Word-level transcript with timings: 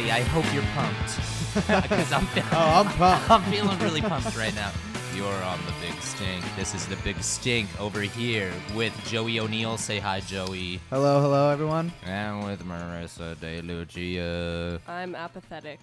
everybody. 0.00 0.10
I 0.10 0.24
hope 0.28 0.54
you're 0.54 0.62
pumped. 0.74 1.20
Because 1.52 2.12
I'm, 2.12 2.26
fe- 2.26 2.44
Oh, 2.52 2.84
I'm 2.84 2.86
pumped. 2.96 3.30
I'm 3.30 3.42
feeling 3.50 3.76
really 3.80 4.00
pumped 4.00 4.36
right 4.36 4.54
now. 4.54 4.70
You're 5.16 5.26
on 5.42 5.58
the 5.66 5.72
big 5.84 6.00
stink. 6.00 6.44
This 6.56 6.74
is 6.76 6.86
the 6.86 6.94
big 7.02 7.20
stink 7.22 7.68
over 7.80 8.00
here 8.00 8.52
with 8.76 8.96
Joey 9.06 9.40
O'Neill. 9.40 9.76
Say 9.76 9.98
hi, 9.98 10.20
Joey. 10.20 10.80
Hello, 10.90 11.20
hello, 11.20 11.50
everyone. 11.50 11.92
And 12.06 12.44
with 12.46 12.64
Marissa 12.64 13.38
De 13.40 13.60
Lucia. 13.62 14.80
I'm 14.86 15.16
apathetic. 15.16 15.80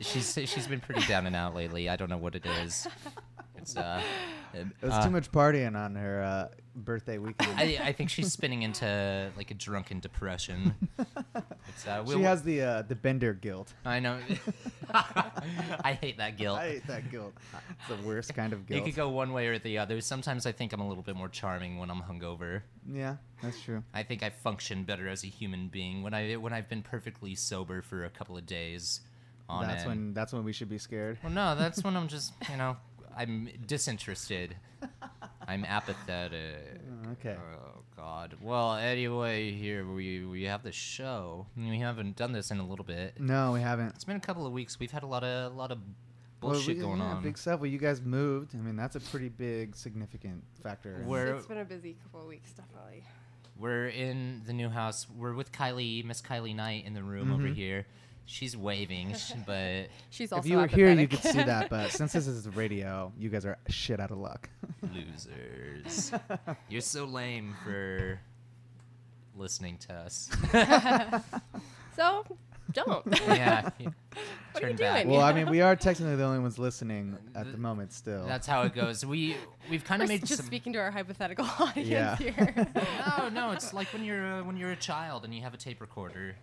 She's 0.00 0.36
she's 0.46 0.66
been 0.66 0.80
pretty 0.80 1.06
down 1.06 1.26
and 1.26 1.36
out 1.36 1.54
lately. 1.54 1.88
I 1.88 1.94
don't 1.94 2.10
know 2.10 2.18
what 2.18 2.34
it 2.34 2.44
is. 2.44 2.88
It's 3.60 3.76
uh, 3.76 4.02
There's 4.52 4.92
uh, 4.92 5.04
too 5.04 5.10
much 5.10 5.30
partying 5.30 5.76
on 5.76 5.94
her 5.94 6.22
uh, 6.22 6.48
birthday 6.74 7.18
weekend. 7.18 7.58
I, 7.58 7.78
I 7.82 7.92
think 7.92 8.10
she's 8.10 8.32
spinning 8.32 8.62
into 8.62 9.30
like 9.36 9.50
a 9.50 9.54
drunken 9.54 10.00
depression. 10.00 10.74
It's, 11.68 11.86
uh, 11.86 12.04
she 12.04 12.16
we'll- 12.16 12.24
has 12.24 12.42
the 12.42 12.62
uh, 12.62 12.82
the 12.82 12.96
bender 12.96 13.32
guilt. 13.32 13.72
I 13.84 14.00
know. 14.00 14.18
I 14.92 15.96
hate 16.00 16.18
that 16.18 16.36
guilt. 16.36 16.58
I 16.58 16.68
hate 16.68 16.86
that 16.88 17.10
guilt. 17.10 17.32
It's 17.78 17.88
the 18.00 18.06
worst 18.06 18.34
kind 18.34 18.52
of 18.52 18.66
guilt. 18.66 18.80
It 18.80 18.84
could 18.86 18.96
go 18.96 19.08
one 19.08 19.32
way 19.32 19.46
or 19.46 19.58
the 19.58 19.78
other. 19.78 20.00
Sometimes 20.00 20.46
I 20.46 20.52
think 20.52 20.72
I'm 20.72 20.80
a 20.80 20.88
little 20.88 21.04
bit 21.04 21.14
more 21.14 21.28
charming 21.28 21.78
when 21.78 21.88
I'm 21.90 22.02
hungover. 22.02 22.62
Yeah, 22.90 23.16
that's 23.40 23.60
true. 23.62 23.84
I 23.94 24.02
think 24.02 24.22
I 24.22 24.30
function 24.30 24.82
better 24.82 25.08
as 25.08 25.22
a 25.22 25.28
human 25.28 25.68
being 25.68 26.02
when 26.02 26.12
I 26.12 26.34
when 26.34 26.52
I've 26.52 26.68
been 26.68 26.82
perfectly 26.82 27.36
sober 27.36 27.82
for 27.82 28.04
a 28.04 28.10
couple 28.10 28.36
of 28.36 28.46
days. 28.46 29.00
On 29.48 29.66
That's 29.66 29.80
end. 29.82 29.88
when 29.88 30.14
that's 30.14 30.32
when 30.32 30.44
we 30.44 30.52
should 30.52 30.68
be 30.68 30.78
scared. 30.78 31.18
Well, 31.24 31.32
no, 31.32 31.56
that's 31.56 31.82
when 31.82 31.96
I'm 31.96 32.06
just 32.06 32.32
you 32.48 32.56
know 32.56 32.76
I'm 33.16 33.48
disinterested. 33.66 34.56
I'm 35.46 35.64
apathetic. 35.64 36.80
Okay. 37.12 37.36
Oh 37.36 37.80
God. 37.96 38.36
Well, 38.40 38.74
anyway, 38.74 39.50
here 39.52 39.84
we 39.90 40.24
we 40.24 40.44
have 40.44 40.62
the 40.62 40.70
show. 40.70 41.46
We 41.56 41.78
haven't 41.80 42.14
done 42.14 42.30
this 42.32 42.50
in 42.52 42.58
a 42.58 42.64
little 42.66 42.84
bit. 42.84 43.18
No, 43.18 43.52
we 43.52 43.60
haven't. 43.62 43.88
It's 43.96 44.04
been 44.04 44.16
a 44.16 44.20
couple 44.20 44.46
of 44.46 44.52
weeks. 44.52 44.78
We've 44.78 44.90
had 44.92 45.02
a 45.02 45.06
lot 45.06 45.24
of 45.24 45.52
a 45.52 45.56
lot 45.56 45.72
of 45.72 45.78
Well, 46.40 46.52
bullshit 46.52 46.76
we- 46.76 46.82
going 46.82 46.98
yeah, 47.00 47.06
on. 47.06 47.22
Big 47.22 47.36
stuff. 47.36 47.58
Well, 47.60 47.70
you 47.70 47.78
guys 47.78 48.00
moved. 48.00 48.54
I 48.54 48.58
mean, 48.58 48.76
that's 48.76 48.94
a 48.96 49.00
pretty 49.00 49.28
big, 49.28 49.74
significant 49.74 50.44
factor. 50.62 51.02
We're- 51.04 51.36
it's 51.36 51.46
been 51.46 51.58
a 51.58 51.64
busy 51.64 51.96
couple 52.02 52.20
of 52.20 52.26
weeks, 52.28 52.52
definitely. 52.52 53.02
We're 53.58 53.88
in 53.88 54.42
the 54.46 54.52
new 54.52 54.68
house. 54.68 55.06
We're 55.10 55.34
with 55.34 55.50
Kylie, 55.50 56.04
Miss 56.04 56.22
Kylie 56.22 56.54
Knight, 56.54 56.84
in 56.86 56.94
the 56.94 57.02
room 57.02 57.32
over 57.32 57.48
Mhm. 57.48 57.54
here. 57.56 57.86
She's 58.32 58.56
waving, 58.56 59.14
sh- 59.16 59.32
but 59.44 59.88
She's 60.10 60.30
also 60.30 60.44
if 60.46 60.50
you 60.50 60.56
were 60.58 60.68
here, 60.68 60.92
you 60.92 61.08
could 61.08 61.18
see 61.18 61.42
that. 61.42 61.68
But 61.68 61.90
since 61.90 62.12
this 62.12 62.26
is 62.28 62.46
radio, 62.54 63.12
you 63.18 63.28
guys 63.28 63.44
are 63.44 63.58
shit 63.68 63.98
out 63.98 64.12
of 64.12 64.18
luck. 64.18 64.48
losers. 64.82 66.12
You're 66.68 66.80
so 66.80 67.06
lame 67.06 67.54
for 67.64 68.20
listening 69.36 69.78
to 69.78 69.94
us. 69.94 70.30
so, 71.96 72.24
don't. 72.72 73.04
yeah. 73.26 73.68
What 74.52 74.62
are 74.64 74.70
you 74.70 74.76
back. 74.76 75.02
doing? 75.04 75.16
well, 75.16 75.22
I 75.24 75.32
mean, 75.32 75.50
we 75.50 75.60
are 75.60 75.74
technically 75.74 76.14
the 76.14 76.22
only 76.24 76.38
ones 76.38 76.56
listening 76.58 77.16
at 77.34 77.50
the 77.50 77.58
moment 77.58 77.92
still. 77.92 78.26
That's 78.26 78.46
how 78.46 78.62
it 78.62 78.74
goes. 78.74 79.04
We 79.04 79.36
we've 79.68 79.84
kind 79.84 80.02
of 80.02 80.08
made 80.08 80.20
just 80.20 80.36
some. 80.36 80.46
speaking 80.46 80.72
to 80.74 80.78
our 80.78 80.90
hypothetical 80.92 81.46
audience 81.58 81.88
Yeah. 81.88 82.14
here. 82.16 82.66
no, 83.18 83.28
no, 83.28 83.50
it's 83.52 83.74
like 83.74 83.88
when 83.92 84.04
you're 84.04 84.24
uh, 84.24 84.44
when 84.44 84.56
you're 84.56 84.70
a 84.70 84.76
child 84.76 85.24
and 85.24 85.34
you 85.34 85.42
have 85.42 85.52
a 85.54 85.56
tape 85.56 85.80
recorder, 85.80 86.36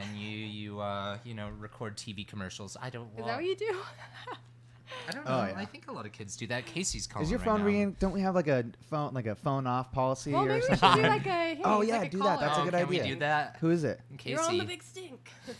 and 0.00 0.16
you 0.18 0.28
you 0.28 0.80
uh 0.80 1.18
you 1.24 1.34
know 1.34 1.48
record 1.58 1.96
TV 1.96 2.26
commercials. 2.26 2.76
I 2.80 2.90
don't. 2.90 3.04
Is 3.12 3.18
Well, 3.18 3.26
that 3.26 3.36
what 3.36 3.44
you 3.44 3.56
do? 3.56 3.76
I 5.08 5.12
don't 5.12 5.24
know. 5.24 5.30
Oh, 5.32 5.44
yeah. 5.46 5.54
I 5.58 5.64
think 5.64 5.88
a 5.88 5.92
lot 5.92 6.06
of 6.06 6.12
kids 6.12 6.36
do 6.36 6.46
that. 6.48 6.64
Casey's 6.66 7.06
calling. 7.06 7.24
Is 7.24 7.30
your 7.30 7.38
right 7.40 7.44
phone 7.46 7.60
now. 7.60 7.66
ringing? 7.66 7.96
Don't 7.98 8.12
we 8.12 8.20
have 8.20 8.34
like 8.36 8.46
a 8.48 8.64
phone, 8.88 9.14
like 9.14 9.26
a 9.26 9.34
phone 9.34 9.66
off 9.66 9.90
policy 9.92 10.32
well, 10.32 10.44
or 10.44 10.48
maybe 10.48 10.60
we 10.60 10.66
should 10.68 10.78
something? 10.78 11.02
do 11.02 11.08
like 11.08 11.26
a. 11.26 11.30
Hey, 11.30 11.60
Oh, 11.64 11.78
like 11.78 11.88
yeah, 11.88 12.02
a 12.02 12.08
do 12.08 12.18
that. 12.18 12.40
That's 12.40 12.56
a 12.58 12.60
Oh, 12.60 12.64
good 12.64 12.72
can 12.74 12.86
idea. 12.88 13.02
we 13.02 13.08
do 13.10 13.16
that? 13.20 13.56
Who 13.60 13.70
is 13.70 13.84
it? 13.84 14.00
Casey. 14.16 14.30
You're 14.30 14.42
on 14.44 14.58
the 14.58 14.64
big 14.64 14.82
stink. 14.82 15.30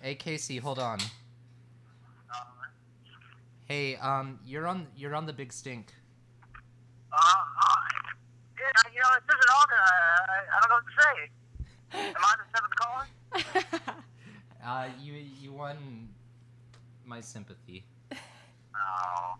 Hey 0.00 0.16
Casey, 0.16 0.56
hold 0.58 0.80
on. 0.80 0.98
Hey, 3.66 3.96
um, 3.96 4.38
you're 4.44 4.66
on 4.66 4.86
you're 4.96 5.14
on 5.14 5.26
the 5.26 5.32
big 5.32 5.52
stink. 5.52 5.92
Uh, 7.12 7.16
uh, 7.16 7.76
yeah, 8.58 8.92
you 8.92 9.00
know, 9.00 9.08
it 9.16 9.26
doesn't 9.26 9.50
all 9.54 9.64
the, 9.68 9.74
uh, 9.74 10.56
I 10.56 10.60
don't 10.60 10.68
know 10.70 10.74
what 10.76 10.84
to 10.84 10.94
say. 11.02 12.08
Am 12.08 12.24
I 12.24 12.34
the 12.36 12.44
seventh 12.56 12.74
caller? 12.76 13.06
Uh, 14.64 14.86
you 15.02 15.14
you 15.40 15.52
won 15.52 16.08
my 17.04 17.20
sympathy. 17.20 17.84
Oh. 18.12 19.34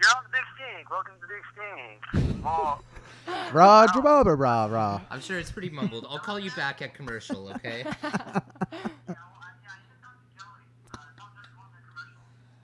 You're 0.00 0.10
on 0.16 0.22
the 0.22 0.30
big 0.30 0.42
stink. 0.54 0.88
Welcome 0.90 1.14
to 1.14 1.26
the 1.26 1.26
big 1.34 1.42
stink. 1.52 2.44
Well, 2.44 2.84
Roger 3.52 4.00
Bober, 4.00 4.36
rah 4.36 4.66
rah. 4.66 5.00
I'm 5.10 5.20
sure 5.20 5.40
it's 5.40 5.50
pretty 5.50 5.70
mumbled. 5.70 6.06
I'll 6.08 6.20
call 6.20 6.38
you 6.38 6.52
back 6.52 6.82
at 6.82 6.94
commercial, 6.94 7.48
okay? 7.54 7.84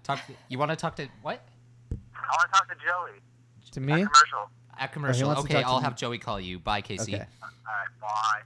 Talk. 0.04 0.20
You 0.49 0.59
want 0.59 0.70
to 0.70 0.76
talk 0.76 0.97
to 0.97 1.09
what? 1.22 1.43
I 1.91 1.94
want 2.19 2.53
to 2.53 2.59
talk 2.59 2.69
to 2.69 2.75
Joey. 2.76 3.20
To 3.72 3.81
me? 3.81 3.93
At 3.93 3.99
me? 3.99 4.04
commercial. 4.04 4.50
At 4.78 4.93
commercial. 4.93 5.28
wants 5.28 5.43
to 5.43 5.49
Okay, 5.49 5.62
I'll 5.62 5.78
me. 5.78 5.84
have 5.84 5.97
Joey 5.97 6.19
call 6.19 6.41
you. 6.41 6.59
Bye, 6.59 6.81
Casey. 6.82 7.15
Okay. 7.15 7.25
All 7.43 7.49
right, 7.66 8.00
bye. 8.00 8.43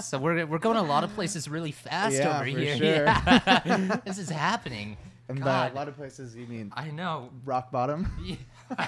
So 0.00 0.18
we're 0.18 0.46
we're 0.46 0.58
going 0.58 0.76
a 0.76 0.82
lot 0.82 1.04
of 1.04 1.12
places 1.14 1.48
really 1.48 1.72
fast 1.72 2.16
Yeah, 2.16 2.36
over 2.36 2.44
here. 2.44 2.76
sure. 2.76 2.86
Yeah. 3.04 4.00
this 4.04 4.18
is 4.18 4.28
happening. 4.30 4.96
and 5.28 5.38
by 5.40 5.44
God. 5.44 5.72
a 5.72 5.74
lot 5.74 5.88
of 5.88 5.96
places, 5.96 6.34
you 6.36 6.46
mean 6.46 6.72
I 6.74 6.90
know. 6.90 7.30
rock 7.44 7.70
bottom? 7.70 8.10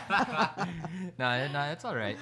no, 1.19 1.49
no, 1.49 1.63
it's 1.73 1.85
all 1.85 1.95
right. 1.97 2.17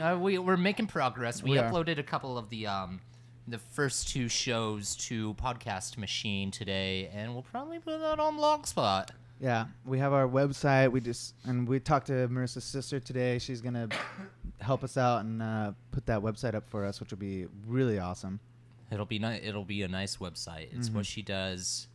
Uh, 0.00 0.18
we 0.20 0.38
we're 0.38 0.56
making 0.56 0.86
progress. 0.86 1.42
We, 1.42 1.52
We 1.52 1.58
are. 1.58 1.70
uploaded 1.70 1.98
a 1.98 2.02
couple 2.02 2.36
of 2.38 2.50
the 2.50 2.66
um 2.66 3.00
the 3.48 3.58
first 3.58 4.08
two 4.08 4.28
shows 4.28 4.96
to 4.96 5.34
Podcast 5.34 5.96
Machine 5.98 6.50
today, 6.50 7.10
and 7.14 7.32
we'll 7.32 7.42
probably 7.44 7.78
put 7.78 8.00
that 8.00 8.18
on 8.18 8.36
Blogspot. 8.36 9.10
Yeah, 9.40 9.66
we 9.84 9.98
have 9.98 10.12
our 10.12 10.26
website. 10.26 10.90
We 10.90 11.00
just 11.00 11.34
and 11.44 11.68
we 11.68 11.78
talked 11.78 12.06
to 12.08 12.26
Marissa's 12.28 12.64
sister 12.64 12.98
today. 12.98 13.38
She's 13.38 13.60
gonna 13.60 13.88
help 14.60 14.82
us 14.84 14.96
out 14.96 15.24
and 15.24 15.42
uh, 15.42 15.72
put 15.92 16.06
that 16.06 16.20
website 16.20 16.54
up 16.54 16.68
for 16.68 16.84
us, 16.84 17.00
which 17.00 17.10
will 17.10 17.18
be 17.18 17.46
really 17.66 17.98
awesome. 17.98 18.40
It'll 18.90 19.04
be 19.06 19.18
ni- 19.18 19.40
It'll 19.42 19.64
be 19.64 19.82
a 19.82 19.88
nice 19.88 20.16
website. 20.18 20.68
It's 20.72 20.90
what 20.90 21.06
she 21.06 21.22
does. 21.22 21.88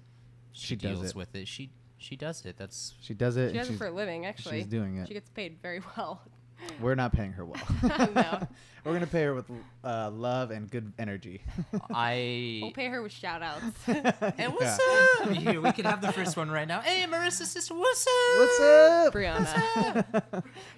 She, 0.53 0.75
Mm-hmm. 0.75 0.79
She 0.81 0.87
does 0.89 0.99
deals 0.99 1.09
it. 1.11 1.15
with 1.15 1.35
it. 1.35 1.47
She 1.47 1.69
she 1.97 2.15
does 2.17 2.45
it. 2.45 2.57
That's 2.57 2.93
She 3.01 3.13
does 3.13 3.37
it. 3.37 3.51
She 3.51 3.57
does 3.57 3.69
it 3.69 3.77
for 3.77 3.87
a 3.87 3.91
living, 3.91 4.25
actually. 4.25 4.57
She's 4.59 4.67
doing 4.67 4.97
it. 4.97 5.07
She 5.07 5.13
gets 5.13 5.29
paid 5.29 5.57
very 5.61 5.81
well. 5.97 6.21
We're 6.79 6.95
not 6.95 7.13
paying 7.13 7.33
her 7.33 7.45
well. 7.45 7.61
No. 8.15 8.47
We're 8.83 8.93
gonna 8.93 9.05
pay 9.05 9.21
her 9.25 9.35
with 9.35 9.45
uh, 9.83 10.09
love 10.09 10.49
and 10.49 10.67
good 10.69 10.91
energy. 10.97 11.43
I. 11.93 12.59
We'll 12.63 12.71
pay 12.71 12.87
her 12.87 13.03
with 13.03 13.11
shout 13.11 13.43
outs. 13.43 13.63
Hey, 13.85 14.47
what's 14.47 14.79
Yeah. 14.79 15.05
up? 15.21 15.29
Here, 15.33 15.61
we 15.61 15.71
could 15.71 15.85
have 15.85 16.01
the 16.01 16.11
first 16.11 16.35
one 16.35 16.49
right 16.49 16.67
now. 16.67 16.81
Hey, 16.81 17.05
Marissa's 17.05 17.51
sister, 17.51 17.75
what's 17.75 18.07
up? 18.07 18.39
What's 18.39 18.59
up, 18.59 19.13
Brianna. 19.13 20.23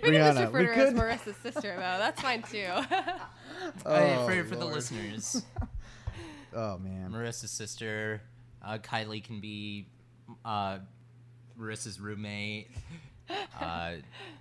we 0.02 0.12
can 0.12 0.14
just 0.16 0.38
Brianna, 0.38 0.46
refer 0.54 0.58
we 0.60 0.66
to 0.66 0.66
her 0.66 0.74
as 0.74 0.90
could- 0.90 0.98
Marissa's 1.32 1.38
sister, 1.38 1.76
though. 1.76 1.80
That's 1.80 2.22
fine 2.22 2.42
too. 2.44 2.58
Hey, 2.68 3.14
Oh, 3.86 4.26
for, 4.28 4.44
for 4.44 4.56
the 4.56 4.62
Lord. 4.66 4.76
listeners, 4.76 5.42
Oh 6.54 6.78
man. 6.80 7.10
Marissa's 7.12 7.52
sister, 7.52 8.22
uh, 8.62 8.80
Kylie 8.80 9.24
can 9.24 9.40
be 9.40 9.88
uh, 10.44 10.80
Marissa's 11.58 12.02
roommate. 12.02 12.70
Uh, 13.60 13.94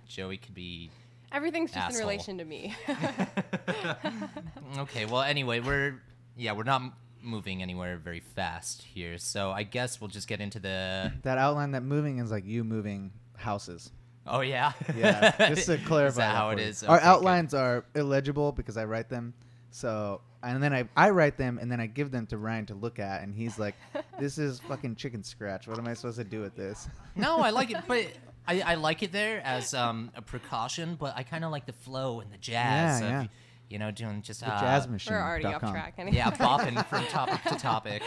Joey 0.09 0.35
could 0.35 0.53
be. 0.53 0.91
Everything's 1.33 1.71
just 1.71 1.85
Asshole. 1.87 2.01
in 2.01 2.07
relation 2.07 2.37
to 2.37 2.45
me. 2.45 2.75
okay, 4.77 5.05
well, 5.05 5.21
anyway, 5.21 5.59
we're 5.59 6.01
yeah, 6.37 6.51
we're 6.53 6.63
not 6.63 6.81
m- 6.81 6.93
moving 7.21 7.61
anywhere 7.61 7.97
very 7.97 8.19
fast 8.19 8.81
here, 8.83 9.17
so 9.17 9.51
I 9.51 9.63
guess 9.63 9.99
we'll 9.99 10.09
just 10.09 10.27
get 10.27 10.39
into 10.41 10.59
the. 10.59 11.11
That 11.23 11.37
outline, 11.37 11.71
that 11.71 11.83
moving 11.83 12.19
is 12.19 12.31
like 12.31 12.45
you 12.45 12.63
moving 12.63 13.11
houses. 13.35 13.91
Oh 14.25 14.39
yeah. 14.41 14.71
Yeah, 14.95 15.49
just 15.49 15.65
to 15.65 15.77
clarify. 15.79 16.07
Is 16.07 16.15
that 16.15 16.31
that 16.31 16.35
how 16.35 16.47
for 16.49 16.53
it 16.53 16.61
you. 16.61 16.67
is? 16.67 16.83
Our 16.83 16.95
Okay, 16.95 17.03
good. 17.03 17.09
outlines 17.09 17.53
are 17.53 17.83
illegible 17.93 18.51
because 18.53 18.77
I 18.77 18.85
write 18.85 19.09
them. 19.09 19.33
So 19.71 20.21
and 20.43 20.61
then 20.63 20.73
I 20.73 20.87
I 20.95 21.09
write 21.09 21.37
them 21.37 21.57
and 21.61 21.69
then 21.71 21.81
I 21.81 21.87
give 21.87 22.09
them 22.11 22.25
to 22.27 22.37
Ryan 22.37 22.65
to 22.67 22.73
look 22.73 22.99
at, 22.99 23.21
and 23.23 23.35
he's 23.35 23.59
like, 23.59 23.75
"This 24.19 24.37
is 24.37 24.59
fucking 24.61 24.95
chicken 24.95 25.23
scratch. 25.23 25.67
What 25.67 25.77
am 25.77 25.87
I 25.87 25.93
supposed 25.93 26.17
to 26.19 26.23
do 26.23 26.39
with 26.41 26.55
this?" 26.55 26.87
No, 27.17 27.37
I 27.39 27.49
like 27.49 27.71
it, 27.71 27.83
but 27.87 28.07
I, 28.47 28.61
I 28.61 28.75
like 28.75 29.03
it 29.03 29.11
there 29.11 29.41
as 29.43 29.73
um, 29.73 30.11
a 30.15 30.21
precaution. 30.21 30.95
But 30.99 31.13
I 31.15 31.23
kind 31.23 31.43
of 31.43 31.51
like 31.51 31.65
the 31.65 31.73
flow 31.73 32.19
and 32.19 32.31
the 32.31 32.37
jazz. 32.37 33.01
Yeah, 33.01 33.05
of, 33.07 33.11
yeah. 33.23 33.27
You 33.69 33.79
know, 33.79 33.91
doing 33.91 34.21
just 34.21 34.41
The 34.41 34.53
uh, 34.53 34.59
jazz 34.59 34.87
machine. 34.87 35.13
We're 35.13 35.21
already 35.21 35.45
off 35.45 35.61
track. 35.61 35.95
Anyway. 35.97 36.17
Yeah, 36.17 36.31
bopping 36.31 36.85
from 36.87 37.05
topic 37.09 37.41
to 37.43 37.55
topic. 37.55 38.03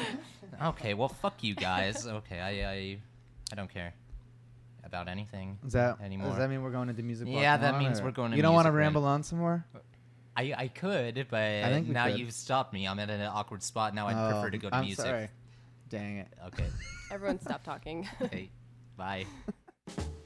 Okay, 0.63 0.95
well, 0.95 1.09
fuck 1.09 1.43
you 1.43 1.55
guys. 1.55 2.07
Okay, 2.07 2.39
I 2.41 2.71
I, 2.71 2.99
I 3.53 3.55
don't 3.57 3.73
care 3.73 3.95
about 4.85 5.09
anything 5.09 5.59
Is 5.67 5.73
that 5.73 6.01
anymore. 6.01 6.29
Does 6.29 6.39
that 6.39 6.49
mean 6.49 6.63
we're 6.63 6.71
going 6.71 6.89
into 6.89 7.03
music? 7.03 7.27
Yeah, 7.29 7.57
that 7.57 7.73
one, 7.75 7.83
means 7.83 7.99
or- 8.01 8.05
we're 8.05 8.11
going 8.13 8.27
to 8.31 8.37
music. 8.37 8.37
You 8.37 8.43
don't 8.43 8.55
want 8.55 8.67
to 8.67 8.73
ramble 8.73 9.05
on 9.05 9.23
some 9.25 9.39
more? 9.39 9.65
I 10.37 10.55
I 10.57 10.69
could, 10.69 11.27
but 11.31 11.65
think 11.65 11.89
now 11.89 12.07
could. 12.07 12.19
you've 12.19 12.33
stopped 12.33 12.73
me. 12.73 12.87
I'm 12.87 12.99
at 13.01 13.11
an 13.11 13.23
awkward 13.23 13.63
spot 13.63 13.95
now. 13.95 14.07
I'd 14.07 14.15
Oh, 14.29 14.31
prefer 14.33 14.51
to 14.51 14.59
go 14.59 14.69
to 14.69 14.77
I'm 14.77 14.85
music. 14.85 15.05
sorry. 15.05 15.29
Dang 15.89 16.19
it. 16.19 16.29
Okay. 16.49 16.67
Everyone 17.11 17.41
stop 17.41 17.65
talking. 17.65 18.07
Okay. 18.23 18.51
Bye. 18.97 19.25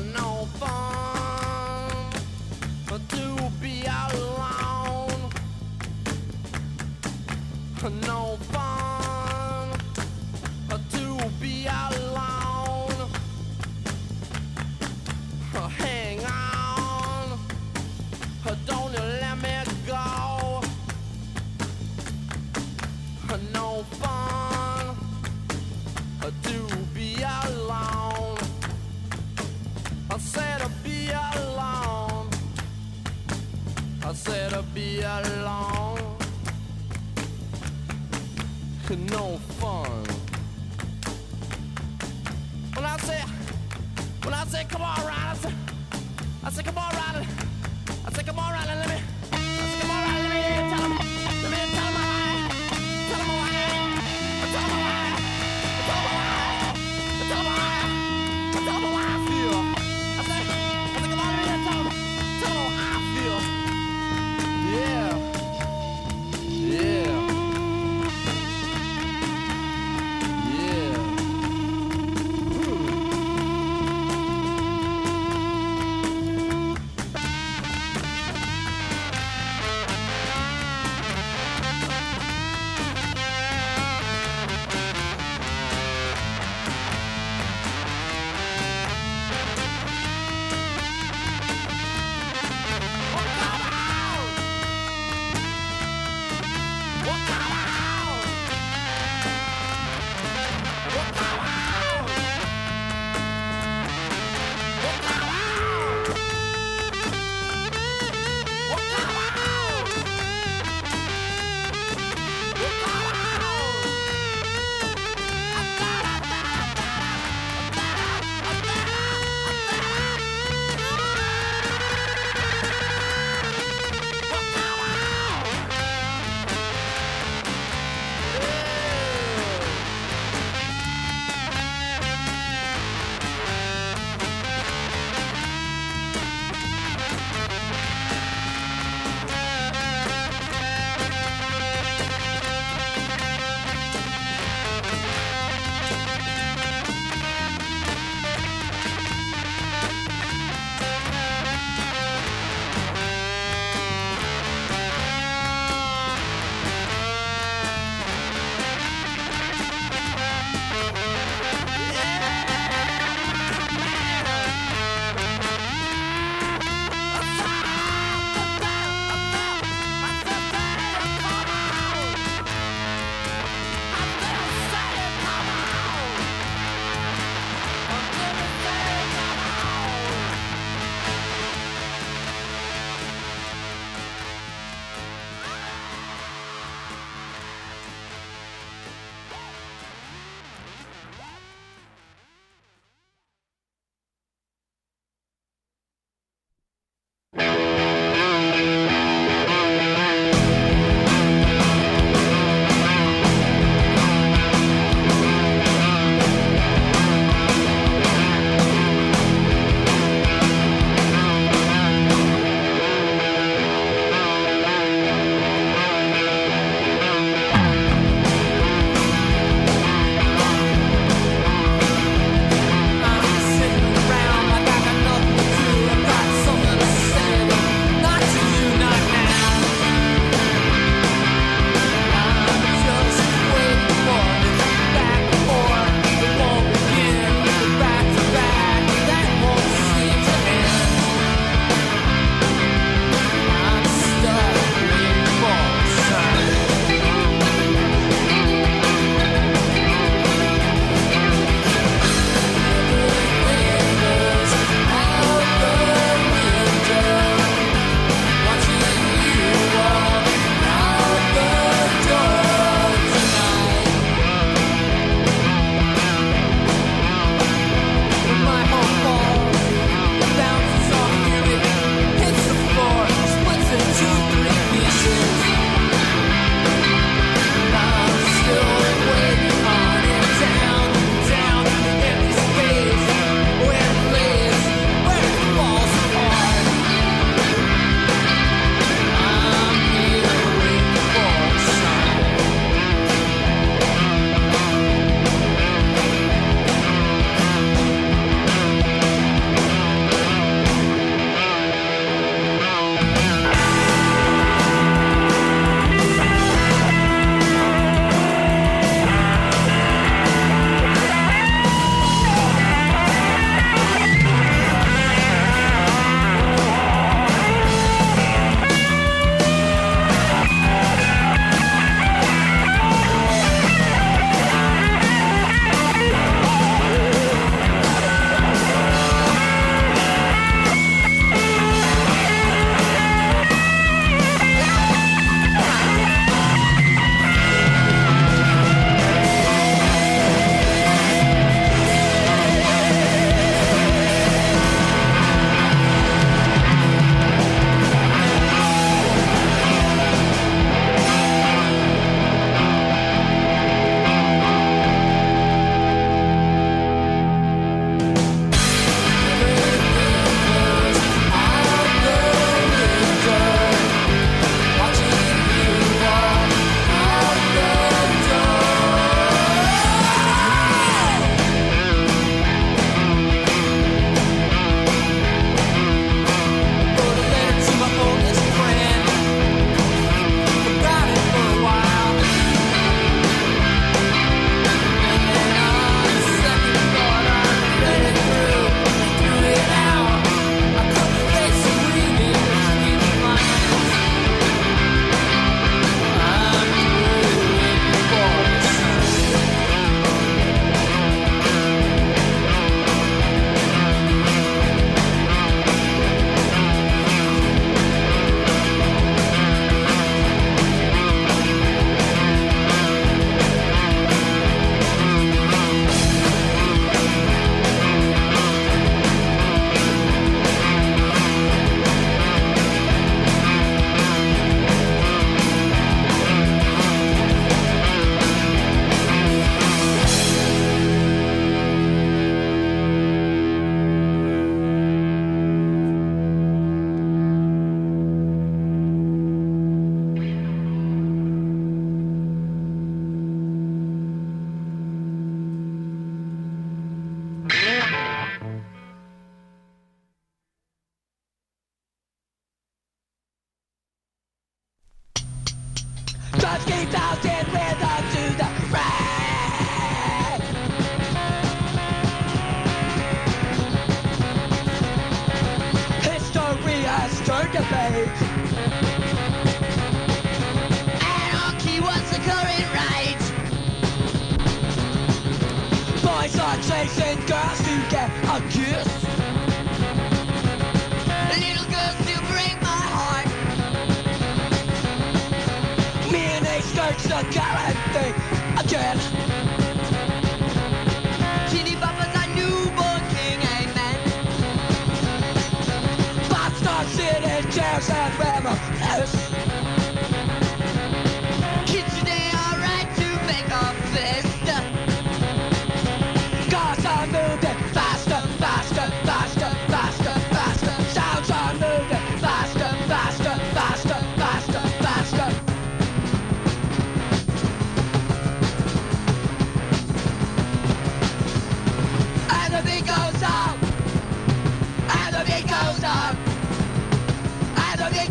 no 0.00 0.23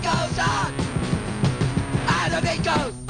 goes 0.03 0.39
on. 0.39 0.73
And 2.07 2.43
beat 2.43 2.63
goes. 2.63 3.02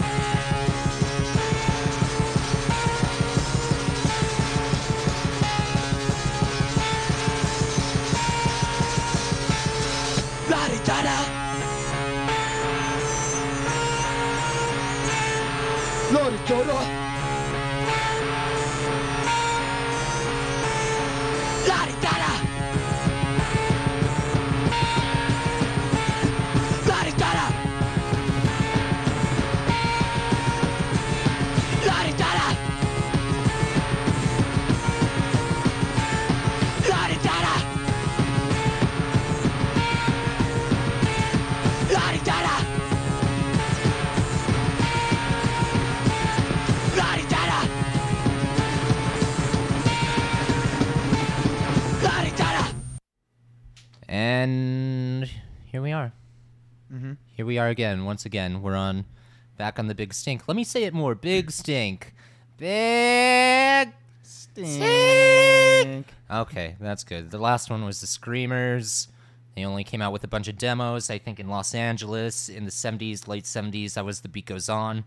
Here 57.43 57.47
we 57.50 57.57
are 57.57 57.67
again. 57.67 58.05
Once 58.05 58.25
again, 58.25 58.62
we're 58.62 58.73
on 58.73 59.03
back 59.57 59.77
on 59.77 59.88
the 59.88 59.93
big 59.93 60.13
stink. 60.13 60.47
Let 60.47 60.55
me 60.55 60.63
say 60.63 60.85
it 60.85 60.93
more. 60.93 61.13
Big 61.13 61.51
stink. 61.51 62.13
Big 62.57 63.91
Stink. 64.21 66.07
Okay, 66.31 66.77
that's 66.79 67.03
good. 67.03 67.31
The 67.31 67.38
last 67.38 67.69
one 67.69 67.83
was 67.83 68.00
the 68.00 68.07
Screamers. 68.07 69.09
They 69.57 69.65
only 69.65 69.83
came 69.83 70.01
out 70.01 70.13
with 70.13 70.23
a 70.23 70.27
bunch 70.29 70.47
of 70.47 70.58
demos, 70.58 71.10
I 71.10 71.17
think, 71.17 71.38
in 71.38 71.49
Los 71.49 71.75
Angeles 71.75 72.47
in 72.47 72.63
the 72.63 72.71
70s, 72.71 73.27
late 73.27 73.43
70s. 73.43 73.95
That 73.95 74.06
was 74.06 74.21
The 74.21 74.29
Beat 74.29 74.45
Goes 74.45 74.69
On. 74.69 75.03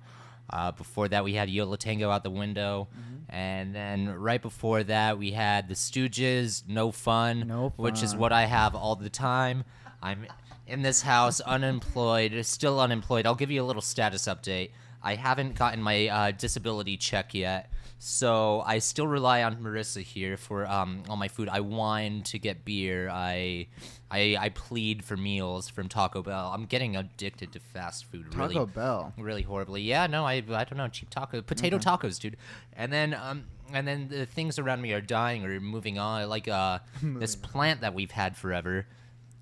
Uh, 0.50 0.72
before 0.72 1.08
that, 1.08 1.24
we 1.24 1.32
had 1.32 1.48
Yo 1.48 1.64
La 1.64 1.76
Tengo 1.76 2.10
out 2.10 2.22
the 2.22 2.28
window. 2.28 2.86
And 3.30 3.74
then 3.74 4.10
right 4.10 4.42
before 4.42 4.84
that, 4.84 5.16
we 5.16 5.30
had 5.30 5.68
The 5.68 5.74
Stooges, 5.74 6.68
No 6.68 6.92
Fun, 6.92 7.48
No 7.48 7.72
which 7.76 8.02
is 8.02 8.14
what 8.14 8.30
I 8.30 8.44
have 8.44 8.74
all 8.74 8.94
the 8.94 9.08
time. 9.08 9.64
I'm 10.02 10.26
in 10.66 10.82
this 10.82 11.02
house, 11.02 11.40
unemployed, 11.40 12.44
still 12.44 12.80
unemployed. 12.80 13.26
I'll 13.26 13.34
give 13.34 13.50
you 13.50 13.62
a 13.62 13.64
little 13.64 13.82
status 13.82 14.26
update. 14.26 14.70
I 15.02 15.14
haven't 15.14 15.54
gotten 15.54 15.80
my 15.82 16.08
uh, 16.08 16.30
disability 16.32 16.96
check 16.96 17.32
yet, 17.32 17.70
so 17.98 18.62
I 18.66 18.80
still 18.80 19.06
rely 19.06 19.44
on 19.44 19.56
Marissa 19.56 20.02
here 20.02 20.36
for 20.36 20.66
um, 20.66 21.04
all 21.08 21.16
my 21.16 21.28
food. 21.28 21.48
I 21.48 21.60
whine 21.60 22.22
to 22.24 22.38
get 22.40 22.64
beer. 22.64 23.08
I, 23.08 23.68
I, 24.10 24.36
I 24.38 24.48
plead 24.48 25.04
for 25.04 25.16
meals 25.16 25.68
from 25.68 25.88
Taco 25.88 26.22
Bell. 26.22 26.50
I'm 26.52 26.64
getting 26.64 26.96
addicted 26.96 27.52
to 27.52 27.60
fast 27.60 28.06
food. 28.06 28.32
Taco 28.32 28.48
really, 28.48 28.66
Bell. 28.66 29.12
really 29.16 29.42
horribly. 29.42 29.82
Yeah, 29.82 30.08
no, 30.08 30.24
I, 30.24 30.42
I 30.50 30.64
don't 30.64 30.76
know, 30.76 30.88
cheap 30.88 31.10
taco, 31.10 31.40
potato 31.40 31.78
tacos, 31.78 32.18
dude. 32.18 32.36
And 32.72 32.92
then 32.92 33.14
um, 33.14 33.44
and 33.72 33.86
then 33.86 34.08
the 34.08 34.26
things 34.26 34.58
around 34.58 34.80
me 34.80 34.92
are 34.92 35.00
dying 35.00 35.44
or 35.44 35.60
moving 35.60 35.98
on. 35.98 36.28
Like 36.28 36.48
uh, 36.48 36.80
this 37.02 37.36
plant 37.36 37.80
that 37.82 37.94
we've 37.94 38.10
had 38.10 38.36
forever. 38.36 38.86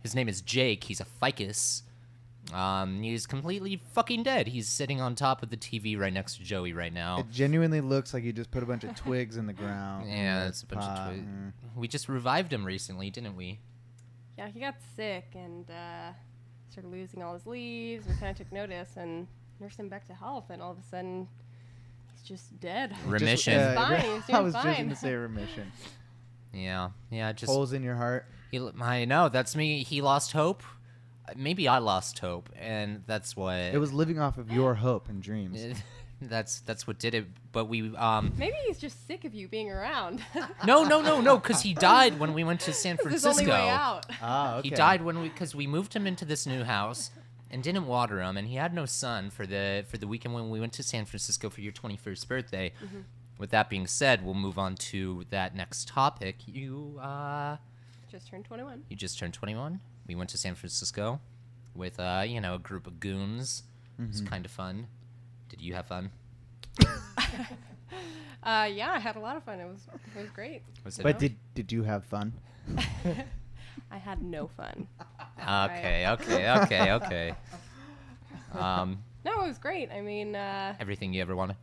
His 0.05 0.15
name 0.15 0.29
is 0.29 0.41
Jake. 0.43 0.85
He's 0.85 1.01
a 1.01 1.05
ficus. 1.07 1.83
Um, 2.53 3.03
he's 3.03 3.27
completely 3.27 3.81
fucking 3.95 4.23
dead. 4.23 4.49
He's 4.49 4.69
sitting 4.69 5.01
on 5.01 5.15
top 5.15 5.43
of 5.43 5.49
the 5.49 5.57
TV 5.57 5.99
right 5.99 6.13
next 6.13 6.37
to 6.37 6.43
Joey 6.45 6.75
right 6.75 6.93
now. 6.93 7.21
It 7.21 7.31
genuinely 7.33 7.81
looks 7.81 8.13
like 8.13 8.23
you 8.23 8.33
just 8.35 8.51
put 8.51 8.63
a 8.63 8.67
bunch 8.67 8.85
of 8.85 8.95
twigs 8.95 9.39
in 9.39 9.47
the 9.47 9.55
ground. 9.55 10.07
Yeah, 10.09 10.41
and 10.43 10.49
it's 10.51 10.63
a 10.63 10.67
bunch 10.67 10.83
pop, 10.83 10.99
of 10.99 11.07
twigs. 11.15 11.23
mm. 11.27 11.53
We 11.75 11.89
just 11.89 12.09
revived 12.11 12.53
him 12.53 12.65
recently, 12.67 13.09
didn't 13.09 13.35
we? 13.35 13.61
Yeah, 14.37 14.49
he 14.49 14.61
got 14.61 14.75
sick 14.95 15.29
and 15.35 15.69
uh, 15.71 16.13
started 16.71 16.91
losing 16.91 17.23
all 17.23 17.33
his 17.33 17.47
leaves. 17.47 18.07
We 18.07 18.13
kind 18.17 18.31
of 18.31 18.37
took 18.37 18.53
notice 18.53 18.91
and 18.99 19.27
nursed 19.59 19.81
him 19.81 19.89
back 19.89 20.07
to 20.09 20.15
health. 20.15 20.51
And 20.51 20.61
all 20.61 20.73
of 20.73 20.79
a 20.79 20.83
sudden, 20.83 21.27
he's 22.13 22.29
just 22.29 22.61
dead. 22.61 22.91
Just- 22.97 23.07
Remission. 23.07 23.55
yeah, 23.55 23.75
Fine, 23.75 23.91
re- 23.93 23.99
he's 24.17 24.23
I 24.29 24.33
doing 24.33 24.45
was 24.45 24.53
just 24.53 24.65
going 24.67 24.89
to 24.91 24.97
say 24.97 25.15
remission. 25.15 25.73
Yeah, 26.53 26.91
yeah. 27.11 27.33
Just 27.33 27.51
Holes 27.51 27.73
in 27.73 27.83
your 27.83 27.97
heart. 27.97 28.27
He. 28.59 28.83
I 28.83 29.05
know 29.05 29.29
that's 29.29 29.55
me. 29.57 29.83
He 29.83 30.01
lost 30.01 30.33
hope. 30.33 30.63
Maybe 31.37 31.67
I 31.69 31.79
lost 31.79 32.19
hope, 32.19 32.51
and 32.59 33.03
that's 33.07 33.35
what 33.37 33.57
It 33.57 33.79
was 33.79 33.93
living 33.93 34.19
off 34.19 34.37
of 34.37 34.51
your 34.53 34.75
hope 34.75 35.09
and 35.09 35.23
dreams. 35.23 35.65
that's 36.21 36.61
that's 36.61 36.87
what 36.87 36.99
did 36.99 37.15
it. 37.15 37.27
But 37.53 37.67
we 37.67 37.95
um 37.97 38.33
Maybe 38.37 38.57
he's 38.67 38.79
just 38.79 39.07
sick 39.07 39.25
of 39.25 39.35
you 39.35 39.49
being 39.49 39.71
around. 39.71 40.23
no 40.67 40.85
no 40.85 41.01
no 41.01 41.21
no 41.21 41.39
because 41.39 41.63
he 41.63 41.75
died 41.75 42.19
when 42.19 42.35
we 42.35 42.45
went 42.45 42.61
to 42.61 42.73
San 42.73 42.97
This 43.03 43.07
is 43.07 43.13
his 43.13 43.23
Francisco. 43.23 43.51
only 43.53 43.65
way 43.65 43.69
out. 43.71 44.07
Ah, 44.21 44.57
okay. 44.57 44.69
He 44.69 44.75
died 44.75 45.03
when 45.03 45.21
we 45.21 45.29
because 45.29 45.55
we 45.55 45.67
moved 45.67 45.95
him 45.95 46.07
into 46.07 46.25
this 46.25 46.47
new 46.47 46.65
house 46.65 47.11
and 47.51 47.63
didn't 47.63 47.87
water 47.87 48.21
him, 48.21 48.37
and 48.37 48.49
he 48.49 48.57
had 48.57 48.75
no 48.75 48.85
son 48.85 49.31
for 49.31 49.47
the 49.47 49.85
for 49.89 49.97
the 49.97 50.07
weekend 50.07 50.35
when 50.35 50.51
we 50.51 50.61
went 50.61 50.73
to 50.75 50.83
San 50.83 51.05
Francisco 51.05 51.51
for 51.51 51.61
your 51.61 51.73
twenty 51.73 51.97
first 51.97 52.29
birthday. 52.29 52.73
Mm-hmm. 52.85 53.01
With 53.39 53.51
that 53.51 53.69
being 53.69 53.87
said, 53.87 54.25
we'll 54.25 54.35
move 54.35 54.59
on 54.59 54.77
to 54.77 55.25
that 55.31 55.57
next 55.57 55.89
topic. 55.89 56.37
You 56.47 56.99
uh 57.01 57.57
Just 58.15 58.29
turned 58.29 58.45
21. 58.45 58.85
you 58.89 58.95
just 58.97 59.19
turned 59.19 59.35
twenty 59.35 59.57
one. 59.57 59.81
We 60.07 60.15
went 60.15 60.31
to 60.31 60.39
San 60.39 60.55
Francisco 60.55 61.19
with 61.75 61.99
uh 61.99 62.23
you 62.25 62.41
know 62.41 62.55
a 62.55 62.59
group 62.61 62.87
of 62.87 63.01
goons. 63.01 63.65
It 63.99 64.07
was 64.07 64.23
Mhm. 64.23 64.27
kind 64.29 64.45
of 64.45 64.53
fun. 64.53 64.87
Did 65.49 65.61
you 65.61 65.75
have 65.75 65.87
fun? 65.87 66.11
Uh, 68.43 68.69
yeah, 68.71 68.93
I 68.93 68.99
had 68.99 69.17
a 69.17 69.21
lot 69.21 69.37
of 69.39 69.43
fun. 69.43 69.59
It 69.59 69.65
was 69.67 69.89
it 70.15 70.21
was 70.21 70.29
great. 70.31 70.63
Was 70.85 70.99
it 70.99 71.03
But 71.03 71.19
did 71.19 71.37
did 71.55 71.73
you 71.73 71.83
have 71.83 72.05
fun? 72.05 72.35
I 73.91 73.97
had 73.97 74.21
no 74.23 74.49
fun. 74.49 74.87
okay 75.41 76.07
okay 76.09 76.51
okay 76.61 76.93
okay. 76.93 77.35
Um, 78.53 79.03
No, 79.25 79.43
it 79.43 79.47
was 79.49 79.57
great. 79.59 79.91
I 79.91 80.03
mean, 80.03 80.37
uh, 80.37 80.75
everything 80.79 81.15
you 81.15 81.23
ever 81.23 81.35
wanted. 81.35 81.57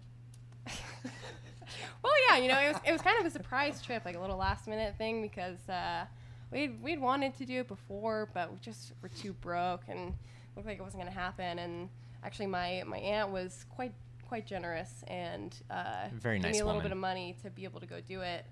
well, 2.04 2.14
yeah, 2.30 2.38
you 2.38 2.48
know, 2.48 2.58
it 2.60 2.74
was 2.74 2.82
it 2.88 2.92
was 2.92 3.02
kind 3.02 3.20
of 3.20 3.26
a 3.28 3.30
surprise 3.30 3.80
trip, 3.82 4.04
like 4.04 4.16
a 4.16 4.20
little 4.20 4.38
last 4.38 4.68
minute 4.68 4.98
thing 4.98 5.22
because 5.22 5.60
uh, 5.70 6.06
we'd 6.52 6.82
we'd 6.82 7.00
wanted 7.02 7.36
to 7.38 7.46
do 7.46 7.60
it 7.62 7.68
before, 7.68 8.30
but 8.34 8.52
we 8.52 8.58
just 8.60 8.94
were 9.02 9.10
too 9.10 9.34
broke 9.34 9.82
and 9.88 10.14
looked 10.56 10.68
like 10.68 10.78
it 10.80 10.82
wasn't 10.84 11.02
gonna 11.04 11.12
happen. 11.16 11.60
And 11.60 11.90
actually, 12.24 12.48
my 12.48 12.84
my 12.86 12.98
aunt 12.98 13.30
was 13.32 13.66
quite 13.70 13.94
quite 14.28 14.46
generous 14.48 15.04
and 15.08 15.56
uh, 15.70 16.08
Very 16.14 16.38
gave 16.38 16.44
nice 16.44 16.54
me 16.54 16.60
a 16.60 16.66
little 16.66 16.78
woman. 16.80 16.84
bit 16.84 16.92
of 16.94 16.98
money 17.00 17.36
to 17.44 17.50
be 17.50 17.64
able 17.66 17.80
to 17.82 17.86
go 17.86 18.00
do 18.02 18.22
it. 18.22 18.46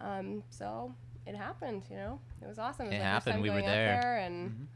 Um, 0.00 0.42
so 0.50 0.92
it 1.26 1.36
happened. 1.36 1.84
You 1.90 1.96
know, 1.96 2.20
it 2.42 2.48
was 2.48 2.58
awesome. 2.58 2.86
It, 2.86 2.94
It 2.94 2.98
my 2.98 3.04
first 3.14 3.26
happened. 3.26 3.42
We 3.42 3.50
were 3.50 3.56
going 3.60 3.66
out 3.66 3.70
there. 3.72 4.18
and. 4.18 4.66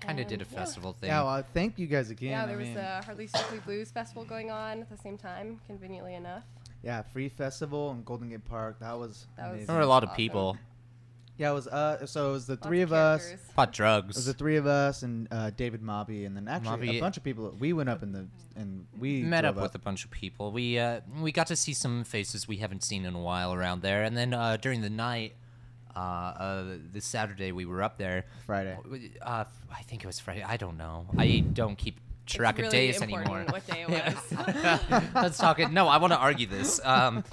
Kind 0.00 0.18
of 0.18 0.28
did 0.28 0.40
a 0.40 0.46
yeah. 0.50 0.58
festival 0.58 0.94
thing. 0.94 1.08
Yeah, 1.10 1.22
well, 1.24 1.44
thank 1.52 1.78
you 1.78 1.86
guys 1.86 2.08
again. 2.08 2.30
Yeah, 2.30 2.44
I 2.44 2.46
there 2.46 2.56
was 2.56 2.68
mean, 2.68 2.74
the 2.74 3.02
Hardly 3.04 3.26
Strictly 3.26 3.58
Blues 3.58 3.90
Festival 3.90 4.24
going 4.24 4.50
on 4.50 4.80
at 4.80 4.88
the 4.88 4.96
same 4.96 5.18
time, 5.18 5.60
conveniently 5.66 6.14
enough. 6.14 6.44
yeah, 6.82 7.02
free 7.02 7.28
festival 7.28 7.90
in 7.90 8.02
Golden 8.02 8.30
Gate 8.30 8.42
Park. 8.46 8.78
That 8.80 8.98
was 8.98 9.26
That 9.36 9.52
was- 9.54 9.66
there 9.66 9.76
were 9.76 9.82
a 9.82 9.86
lot 9.86 10.02
of 10.02 10.14
people. 10.14 10.56
Yeah, 11.40 11.52
it 11.52 11.54
was 11.54 11.66
uh. 11.68 12.04
So 12.04 12.28
it 12.28 12.32
was 12.32 12.46
the 12.46 12.52
Lots 12.52 12.66
three 12.66 12.82
of 12.82 12.90
of 12.92 12.98
us. 12.98 13.22
characters. 13.24 13.48
Bought 13.56 13.62
It 13.62 13.70
was 13.70 13.76
drugs. 13.76 14.26
the 14.26 14.34
three 14.34 14.56
of 14.56 14.66
us 14.66 15.02
and 15.02 15.26
uh, 15.30 15.48
David 15.56 15.80
Mobby, 15.80 16.26
and 16.26 16.36
then 16.36 16.46
actually 16.48 16.88
Mobby- 16.88 16.98
a 16.98 17.00
bunch 17.00 17.16
of 17.16 17.24
people. 17.24 17.56
We 17.58 17.72
went 17.72 17.88
up 17.88 18.02
in 18.02 18.12
the 18.12 18.26
and 18.56 18.86
we 18.98 19.22
met 19.22 19.46
up 19.46 19.54
drove 19.54 19.62
with 19.62 19.74
a 19.74 19.78
bunch 19.78 20.04
of 20.04 20.10
people. 20.10 20.52
We 20.52 20.78
uh, 20.78 21.00
we 21.18 21.32
got 21.32 21.46
to 21.46 21.56
see 21.56 21.72
some 21.72 22.04
faces 22.04 22.46
we 22.46 22.58
haven't 22.58 22.82
seen 22.84 23.06
in 23.06 23.14
a 23.14 23.18
while 23.20 23.54
around 23.54 23.80
there, 23.80 24.02
and 24.02 24.14
then 24.16 24.34
uh, 24.34 24.58
during 24.58 24.82
the 24.82 24.90
night, 24.90 25.32
uh, 25.96 25.98
uh, 25.98 26.64
this 26.92 27.06
Saturday 27.06 27.52
we 27.52 27.64
were 27.64 27.82
up 27.82 27.96
there. 27.96 28.26
Friday. 28.44 28.76
Uh, 29.22 29.44
I 29.74 29.82
think 29.84 30.04
it 30.04 30.06
was 30.06 30.20
Friday. 30.20 30.42
I 30.42 30.58
don't 30.58 30.76
know. 30.76 31.06
I 31.16 31.42
don't 31.54 31.76
keep 31.78 31.96
It's 32.24 32.34
track 32.34 32.58
of 32.58 32.64
really 32.66 32.70
days 32.92 33.00
important 33.00 33.30
anymore. 33.30 33.46
What 33.48 33.66
day 33.66 33.86
it 33.88 33.88
was? 34.90 35.02
Let's 35.14 35.38
talk 35.38 35.58
it. 35.58 35.72
No, 35.72 35.88
I 35.88 35.96
want 35.96 36.12
to 36.12 36.18
argue 36.18 36.46
this. 36.46 36.80
Um, 36.84 37.24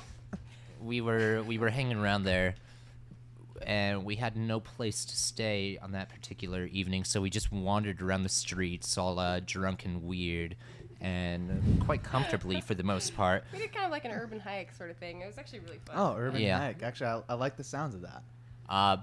we 0.82 1.02
were 1.02 1.43
we 1.43 1.58
were 1.58 1.70
hanging 1.70 1.98
around 1.98 2.24
there, 2.24 2.56
and 3.65 4.04
we 4.06 4.15
had 4.15 4.36
no 4.36 4.60
place 4.60 5.06
to 5.06 5.15
stay 5.15 5.78
on 5.82 5.91
that 5.93 6.10
particular 6.10 6.65
evening, 6.65 7.04
so 7.04 7.22
we 7.22 7.30
just 7.30 7.52
wandered 7.52 8.02
around 8.02 8.24
the 8.24 8.30
streets, 8.30 8.98
all 8.98 9.20
uh, 9.20 9.39
drunk 9.46 9.86
and 9.86 10.04
weird, 10.04 10.56
and 11.02 11.82
quite 11.86 12.04
comfortably 12.04 12.62
for 12.62 12.74
the 12.74 12.84
most 12.84 13.15
part. 13.15 13.43
we 13.54 13.60
did 13.60 13.72
kind 13.74 13.86
of 13.86 13.91
like 13.91 14.06
an 14.06 14.12
urban 14.12 14.39
hike 14.39 14.74
sort 14.74 14.89
of 14.89 14.98
thing. 14.98 15.22
It 15.22 15.28
was 15.28 15.38
actually 15.38 15.60
really 15.60 15.80
fun. 15.86 15.96
Oh, 15.98 16.15
urban 16.17 16.41
Yeah. 16.41 16.60
hike. 16.60 16.84
Actually, 16.84 17.08
I, 17.08 17.22
I 17.30 17.34
like 17.36 17.56
the 17.58 17.63
sounds 17.63 17.96
of 17.96 18.02
that. 18.02 18.24
Uh, 18.70 18.98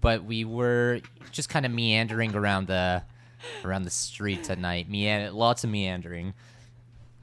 but 0.00 0.24
we 0.24 0.44
were 0.44 1.00
just 1.30 1.48
kind 1.48 1.64
of 1.66 1.72
meandering 1.72 2.34
around 2.34 2.66
the 2.66 3.02
around 3.64 3.84
the 3.84 3.90
streets 3.90 4.50
at 4.50 4.58
night. 4.58 4.88
Mean- 4.88 5.32
lots 5.34 5.64
of 5.64 5.70
meandering. 5.70 6.34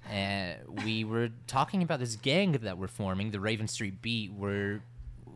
And 0.10 0.56
we 0.86 1.03
were 1.03 1.30
talking 1.47 1.84
about 1.84 1.99
this 1.99 2.15
gang 2.15 2.53
that 2.53 2.77
we're 2.77 2.88
forming, 2.88 3.32
the 3.32 3.39
Raven 3.41 3.67
Street 3.67 4.01
Beat, 4.01 4.32
where 4.32 4.82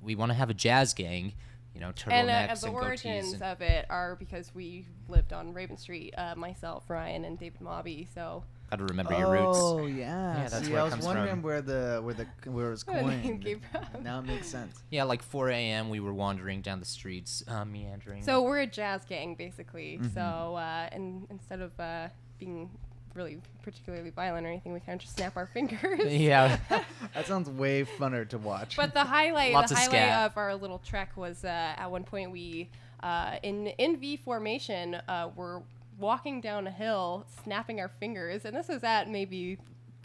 we 0.02 0.16
want 0.16 0.30
to 0.32 0.36
have 0.36 0.50
a 0.50 0.54
jazz 0.54 0.94
gang. 0.94 1.34
You 1.74 1.80
know, 1.80 1.92
turtlenecks 1.94 2.12
and 2.12 2.30
and, 2.30 2.52
uh, 2.52 2.56
the 2.56 2.68
goatees. 2.68 2.74
origins 2.74 3.34
and- 3.34 3.44
of 3.44 3.62
it 3.62 3.86
are 3.90 4.16
because 4.18 4.54
we 4.54 4.86
lived 5.08 5.32
on 5.32 5.54
Raven 5.54 5.78
Street, 5.78 6.14
uh, 6.18 6.36
myself, 6.36 6.90
Ryan, 6.90 7.24
and 7.24 7.40
David 7.40 7.62
Mobby. 7.62 8.08
So 8.14 8.44
Gotta 8.70 8.84
remember 8.86 9.18
your 9.18 9.32
roots. 9.32 9.58
Oh 9.60 9.86
yeah. 9.86 10.38
Yeah, 10.44 10.48
that's 10.50 10.66
See, 10.66 10.72
where 10.74 10.80
it 10.80 10.82
I 10.82 10.84
was 10.86 10.94
comes 10.96 11.06
wondering 11.06 11.30
from. 11.30 11.42
where 11.44 11.62
the 11.62 12.02
where 12.04 12.14
the 12.14 12.28
where 12.52 12.68
it 12.68 12.72
was 12.72 12.86
Where 12.88 13.02
coined. 13.02 13.44
came 13.44 13.62
from. 13.72 14.04
Now 14.04 14.20
it 14.20 14.26
makes 14.26 14.48
sense. 14.48 14.84
Yeah, 14.90 15.04
like 15.04 15.24
4 15.24 15.50
a.m. 15.50 15.90
we 15.90 16.02
were 16.02 16.14
wandering 16.14 16.62
down 16.62 16.80
the 16.80 16.86
streets, 16.86 17.42
uh, 17.48 17.64
meandering. 17.64 18.24
So 18.24 18.42
we're 18.44 18.60
a 18.60 18.68
jazz 18.68 19.06
gang, 19.06 19.36
basically. 19.36 19.98
Mhm. 20.02 20.14
So, 20.14 20.56
uh, 20.56 20.90
and 20.92 21.26
instead 21.30 21.62
of 21.62 21.78
uh, 21.80 22.10
being 22.38 22.70
really 23.16 23.40
particularly 23.64 24.10
violent 24.10 24.46
or 24.46 24.50
anything, 24.50 24.74
we 24.74 24.80
kind 24.80 24.96
of 24.96 25.02
just 25.02 25.16
snap 25.16 25.36
our 25.38 25.46
fingers. 25.54 26.02
yeah, 26.12 26.58
That 27.14 27.26
sounds 27.28 27.50
way 27.50 27.84
funner 27.86 28.28
to 28.30 28.38
watch. 28.38 28.76
But 28.78 28.94
the 28.94 29.04
highlight, 29.04 29.54
Lots 29.54 29.72
the 29.72 29.76
of 29.78 29.80
highlight 29.84 29.92
scat. 30.10 30.32
of 30.32 30.38
our 30.38 30.56
little 30.56 30.80
trek 30.80 31.16
was 31.18 31.44
uh, 31.46 31.48
at 31.78 31.90
one 31.92 32.04
point 32.04 32.32
we, 32.32 32.70
uh, 33.04 33.38
in 33.44 33.68
in 33.68 33.98
V 33.98 34.18
formation, 34.18 34.96
uh, 34.96 35.30
were 35.36 35.62
walking 36.00 36.42
down 36.42 36.66
a 36.68 36.72
hill, 36.72 37.26
snapping 37.44 37.80
our 37.80 37.90
fingers, 38.00 38.46
and 38.46 38.56
this 38.56 38.68
was 38.68 38.84
at 38.84 39.10
maybe 39.10 39.58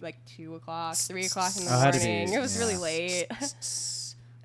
like 0.03 0.17
two 0.27 0.55
o'clock, 0.57 0.95
three 0.97 1.25
o'clock 1.25 1.57
in 1.57 1.65
the 1.65 1.73
Oh, 1.75 1.79
had 1.79 1.95
to 1.95 2.01
be, 2.01 2.07
morning. 2.07 2.33
It 2.35 2.39
was 2.39 2.55
yeah. 2.59 2.63
really 2.67 2.77
late. 2.77 3.27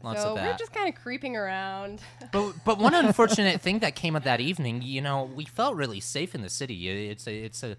lots 0.04 0.22
so 0.24 0.36
of 0.38 0.42
we're 0.42 0.56
just 0.58 0.74
kind 0.74 0.88
of 0.88 0.96
creeping 1.02 1.36
around. 1.36 2.02
But 2.32 2.54
but 2.66 2.78
one 2.80 2.94
unfortunate 2.96 3.60
thing 3.62 3.80
that 3.80 3.96
came 3.96 4.16
of 4.16 4.24
that 4.24 4.40
evening, 4.40 4.82
you 4.82 5.02
know, 5.02 5.30
we 5.36 5.46
felt 5.46 5.76
really 5.76 6.00
safe 6.00 6.34
in 6.36 6.42
the 6.42 6.50
city. 6.50 6.88
It's 7.10 7.28
a 7.28 7.34
it's 7.36 7.64
a 7.64 7.76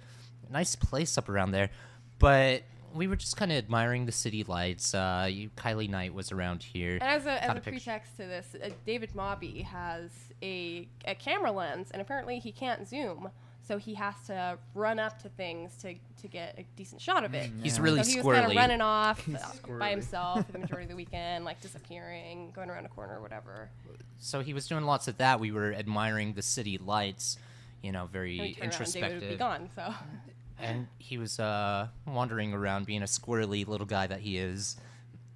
nice 0.52 0.76
place 0.76 1.16
up 1.18 1.28
around 1.28 1.50
there, 1.52 1.70
but 2.18 2.62
we 2.94 3.06
were 3.06 3.16
just 3.16 3.36
kind 3.36 3.50
of 3.50 3.58
admiring 3.58 4.04
the 4.06 4.12
city 4.12 4.44
lights. 4.44 4.94
Uh, 4.94 5.26
you, 5.30 5.50
Kylie 5.56 5.88
Knight 5.88 6.12
was 6.12 6.30
around 6.30 6.62
here. 6.62 6.92
And 6.94 7.02
as 7.02 7.24
a, 7.26 7.42
as 7.42 7.50
a 7.50 7.56
a 7.56 7.60
pretext 7.60 8.16
to 8.18 8.26
this, 8.26 8.54
uh, 8.62 8.68
David 8.84 9.10
Mobby 9.14 9.64
has 9.64 10.10
a, 10.42 10.86
a 11.06 11.14
camera 11.14 11.50
lens, 11.50 11.90
and 11.90 12.02
apparently 12.02 12.38
he 12.38 12.52
can't 12.52 12.86
zoom, 12.86 13.30
so 13.66 13.78
he 13.78 13.94
has 13.94 14.14
to 14.26 14.58
run 14.74 14.98
up 14.98 15.22
to 15.22 15.30
things 15.30 15.76
to, 15.78 15.94
to 16.20 16.28
get 16.28 16.54
a 16.58 16.66
decent 16.76 17.00
shot 17.00 17.24
of 17.24 17.32
it. 17.32 17.50
He's 17.62 17.78
Yeah. 17.78 17.82
really 17.84 18.02
so 18.04 18.10
he 18.10 18.16
was 18.20 18.36
kind 18.36 18.50
of 18.50 18.56
running 18.56 18.80
off 18.82 19.26
uh, 19.26 19.76
by 19.78 19.90
himself 19.90 20.44
for 20.44 20.52
the 20.52 20.58
majority 20.64 20.84
of 20.84 20.90
the 20.90 20.96
weekend, 20.96 21.46
like 21.46 21.62
disappearing, 21.62 22.52
going 22.54 22.68
around 22.68 22.84
a 22.84 22.88
corner, 22.90 23.16
or 23.16 23.22
whatever. 23.22 23.70
So 24.18 24.40
he 24.40 24.52
was 24.52 24.66
doing 24.68 24.84
lots 24.84 25.08
of 25.08 25.16
that. 25.16 25.40
We 25.40 25.50
were 25.50 25.72
admiring 25.72 26.34
the 26.34 26.42
city 26.42 26.76
lights, 26.76 27.38
you 27.82 27.90
know, 27.92 28.06
very 28.12 28.38
And 28.38 28.46
we 28.48 28.54
turn 28.54 28.70
around, 28.70 28.82
and 28.82 28.92
David 28.92 29.20
would 29.22 29.28
be 29.30 29.36
gone. 29.36 29.70
So 29.74 29.94
and 30.62 30.86
he 30.98 31.18
was 31.18 31.38
uh, 31.40 31.88
wandering 32.06 32.54
around 32.54 32.86
being 32.86 33.02
a 33.02 33.06
squirrely 33.06 33.66
little 33.66 33.86
guy 33.86 34.06
that 34.06 34.20
he 34.20 34.38
is. 34.38 34.76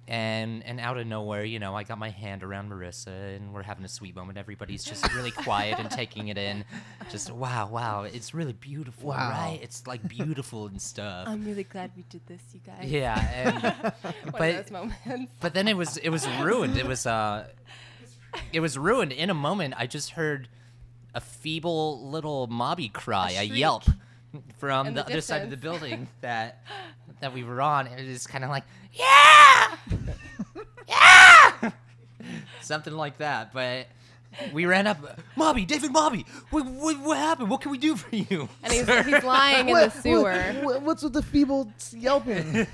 And 0.09 0.63
and 0.63 0.79
out 0.79 0.97
of 0.97 1.05
nowhere 1.05 1.43
you 1.43 1.59
know 1.59 1.75
i 1.75 1.83
got 1.83 1.97
my 1.97 2.09
hand 2.09 2.41
around 2.41 2.71
marissa 2.71 3.35
and 3.35 3.53
we're 3.53 3.61
having 3.63 3.83
a 3.83 3.89
sweet 3.89 4.15
moment. 4.15 4.37
Everybody's 4.37 4.85
just 4.85 5.13
really 5.13 5.31
quiet 5.31 5.79
and 5.79 5.91
taking 5.91 6.29
it 6.29 6.37
in. 6.37 6.63
Just 7.11 7.29
wow 7.29 7.67
wow 7.69 8.03
it's 8.03 8.33
really 8.33 8.53
beautiful 8.53 9.09
Wow. 9.09 9.29
right? 9.31 9.59
It's 9.61 9.85
like 9.85 10.07
beautiful 10.07 10.67
and 10.67 10.81
stuff. 10.81 11.27
I'm 11.27 11.43
really 11.45 11.65
glad 11.65 11.91
we 11.97 12.03
did 12.09 12.25
this, 12.25 12.39
you 12.53 12.61
guys. 12.65 12.89
yeah 12.89 13.19
and 13.35 14.31
One 14.31 14.31
but- 14.31 14.49
of 14.55 14.55
those 14.63 14.71
moments. 14.71 15.33
but 15.41 15.53
then 15.53 15.67
it 15.67 15.75
was 15.75 15.97
it 15.97 16.07
was 16.09 16.25
ruined. 16.41 16.77
It 16.77 16.87
was 16.87 17.05
uh 17.05 17.47
it 18.53 18.61
was 18.61 18.77
ruined 18.77 19.11
in 19.11 19.29
a 19.29 19.33
moment. 19.33 19.73
I 19.77 19.87
just 19.87 20.11
heard 20.11 20.47
a 21.13 21.19
feeble 21.19 22.09
little 22.09 22.47
mobby 22.47 22.87
cry. 22.93 23.31
A 23.31 23.39
a, 23.41 23.43
yelp 23.43 23.83
from 24.57 24.87
the, 24.87 25.03
the 25.03 25.05
other 25.05 25.21
side 25.21 25.41
of 25.43 25.49
the 25.49 25.57
building 25.57 26.07
that 26.21 26.63
that 27.21 27.33
we 27.33 27.43
were 27.43 27.61
on 27.61 27.87
it 27.87 28.07
was 28.07 28.27
kind 28.27 28.43
of 28.43 28.49
like 28.49 28.63
yeah 28.93 29.75
yeah 30.87 31.71
something 32.61 32.93
like 32.93 33.17
that 33.17 33.53
but 33.53 33.87
we 34.53 34.65
ran 34.65 34.85
up 34.87 34.97
mobby 35.35 35.65
david 35.65 35.91
mobby 35.91 36.25
what, 36.51 36.65
what, 36.65 36.99
what 36.99 37.17
happened 37.17 37.49
what 37.49 37.61
can 37.61 37.71
we 37.71 37.77
do 37.77 37.95
for 37.95 38.15
you 38.15 38.47
And 38.63 38.71
he's, 38.73 38.85
sir?" 38.85 39.03
he's 39.03 39.23
lying 39.23 39.67
in 39.69 39.73
What- 39.73 39.93
the 39.93 40.01
sewer. 40.01 40.43
what- 40.61 40.81
what's 40.81 41.03
with 41.03 41.13
the 41.13 41.23
feeble 41.23 41.71
yelping? 41.91 42.67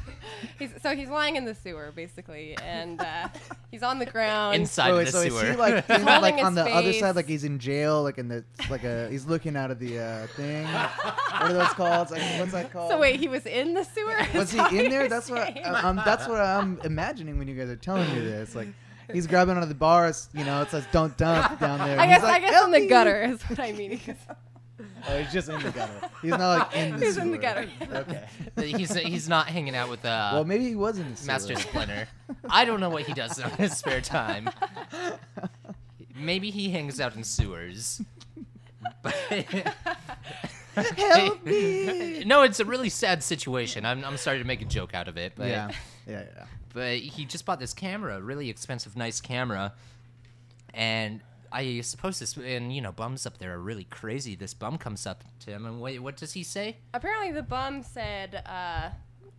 He's, 0.72 0.82
so 0.82 0.96
he's 0.96 1.10
lying 1.10 1.36
in 1.36 1.46
the 1.46 1.56
sewer, 1.56 1.92
basically, 1.96 2.58
and 2.64 3.00
uh, 3.02 3.28
he's 3.72 3.84
on 3.84 4.00
the 4.00 4.06
ground. 4.06 4.56
inside 4.56 4.92
Wait, 4.92 4.98
wait, 4.98 5.06
the 5.06 5.12
so 5.12 5.28
sewer 5.30 5.44
is 5.46 5.50
he 5.52 5.56
like 5.56 5.74
in, 5.90 5.96
Holding 6.02 6.22
like 6.22 6.36
his 6.36 6.44
on 6.46 6.56
the 6.56 6.64
other 6.66 6.92
face. 6.92 7.00
side, 7.02 7.16
like 7.16 7.28
he's 7.28 7.44
in 7.44 7.60
jail, 7.60 8.02
like 8.04 8.18
in 8.18 8.28
the 8.28 8.44
like 8.70 8.84
a 8.84 9.10
he's 9.10 9.26
looking 9.26 9.56
out 9.56 9.72
of 9.72 9.80
the 9.80 10.00
uh, 10.00 10.28
thing. 10.36 10.66
what 10.66 11.42
are 11.44 11.54
those 11.54 11.68
called? 11.70 12.12
Like, 12.12 12.22
what's 12.40 12.52
that 12.54 12.72
called? 12.72 12.92
So 12.92 13.00
wait, 13.00 13.20
he 13.20 13.28
was 13.28 13.46
in 13.46 13.74
the 13.74 13.84
sewer? 13.84 14.18
was 14.34 14.52
he 14.52 14.58
Is 14.60 14.64
that 14.64 14.72
in 14.74 14.90
there? 14.90 15.02
you're 15.02 15.10
That's 15.10 15.30
what 15.30 15.48
saying? 15.54 15.66
I, 15.66 15.82
um, 15.82 15.96
that's 16.06 16.28
what 16.28 16.40
I'm 16.40 16.80
imagining 16.84 17.38
when 17.38 17.48
you 17.48 17.56
guys 17.56 17.70
are 17.70 17.76
telling 17.76 18.08
me 18.14 18.20
this. 18.22 18.56
Like 18.56 18.70
he's 19.12 19.28
grabbing 19.28 19.56
onto 19.56 19.68
the 19.68 19.76
bars, 19.76 20.30
you 20.34 20.46
know, 20.46 20.62
it 20.62 20.70
says 20.72 20.86
"Don't 20.92 21.16
dump" 21.18 21.60
down 21.60 21.80
there. 21.80 22.00
I 22.00 22.04
and 22.04 22.12
guess 22.12 22.22
he's 22.22 22.24
like, 22.24 22.36
I 22.44 22.46
guess 22.46 22.54
"Help 22.54 22.66
in 22.68 22.72
the 22.72 22.80
me!" 22.82 22.88
gutter 22.88 23.24
is 23.24 23.42
what 23.44 23.60
I 23.60 23.72
mean. 23.74 23.92
because- 23.92 24.16
Oh, 25.08 25.18
he's 25.18 25.34
just 25.34 25.50
in 25.50 25.62
the 25.62 25.72
gutter. 25.72 26.10
He's 26.22 26.32
not 26.32 26.60
like 26.60 26.76
in 26.76 26.98
the 26.98 27.06
He's 27.06 27.18
in 27.18 27.32
the 27.32 27.38
gutter. 27.38 27.68
Okay. 27.82 28.26
he's 28.78 28.96
he's 28.96 29.28
not 29.28 29.48
hanging 29.48 29.76
out 29.76 29.90
with 29.90 30.06
uh 30.06 30.32
well, 30.34 30.46
maybe 30.46 30.68
he 30.68 30.76
was 30.76 30.98
in 30.98 31.12
the 31.12 31.18
sewer. 31.18 31.28
Master 31.28 31.56
Splinter. 31.56 32.08
I 32.50 32.66
don't 32.66 32.80
know 32.80 32.90
what 32.90 33.04
he 33.04 33.14
does 33.14 33.38
in 33.40 33.50
his 33.52 33.78
spare 33.78 34.02
time. 34.02 34.50
Maybe 36.16 36.52
he 36.52 36.70
hangs 36.70 37.00
out 37.02 37.16
in 37.16 37.24
sewers. 37.24 38.02
But 39.02 39.14
Help 40.76 41.46
me! 41.46 42.24
no, 42.26 42.42
it's 42.42 42.60
a 42.60 42.66
really 42.66 42.90
sad 42.90 43.22
situation. 43.22 43.86
I'm, 43.86 44.04
I'm 44.04 44.18
sorry 44.18 44.40
to 44.40 44.44
make 44.44 44.62
a 44.62 44.66
joke 44.66 44.94
out 44.96 45.08
of 45.08 45.18
it, 45.18 45.34
but 45.36 45.48
yeah, 45.48 45.72
yeah, 46.08 46.24
yeah. 46.36 46.46
but 46.74 46.98
he 46.98 47.26
just 47.26 47.46
bought 47.46 47.60
this 47.60 47.74
camera, 47.74 48.20
really 48.22 48.50
expensive, 48.50 48.98
nice 48.98 49.22
camera, 49.22 49.74
and 50.74 51.22
I 51.54 51.82
suppose 51.82 52.20
this 52.20 52.36
and 52.36 52.76
you 52.76 52.82
know 52.82 52.92
bums 52.92 53.26
up 53.26 53.38
there 53.38 53.54
are 53.54 53.60
really 53.60 53.86
crazy. 53.86 54.36
This 54.36 54.54
bum 54.54 54.78
comes 54.78 55.06
up 55.06 55.24
to 55.42 55.52
him 55.52 55.66
and 55.66 55.80
wait, 55.80 56.00
what 56.00 56.18
does 56.18 56.34
he 56.34 56.44
say? 56.44 56.78
Apparently, 56.94 57.32
the 57.32 57.44
bum 57.44 57.84
said, 57.84 58.44
uh, 58.46 58.90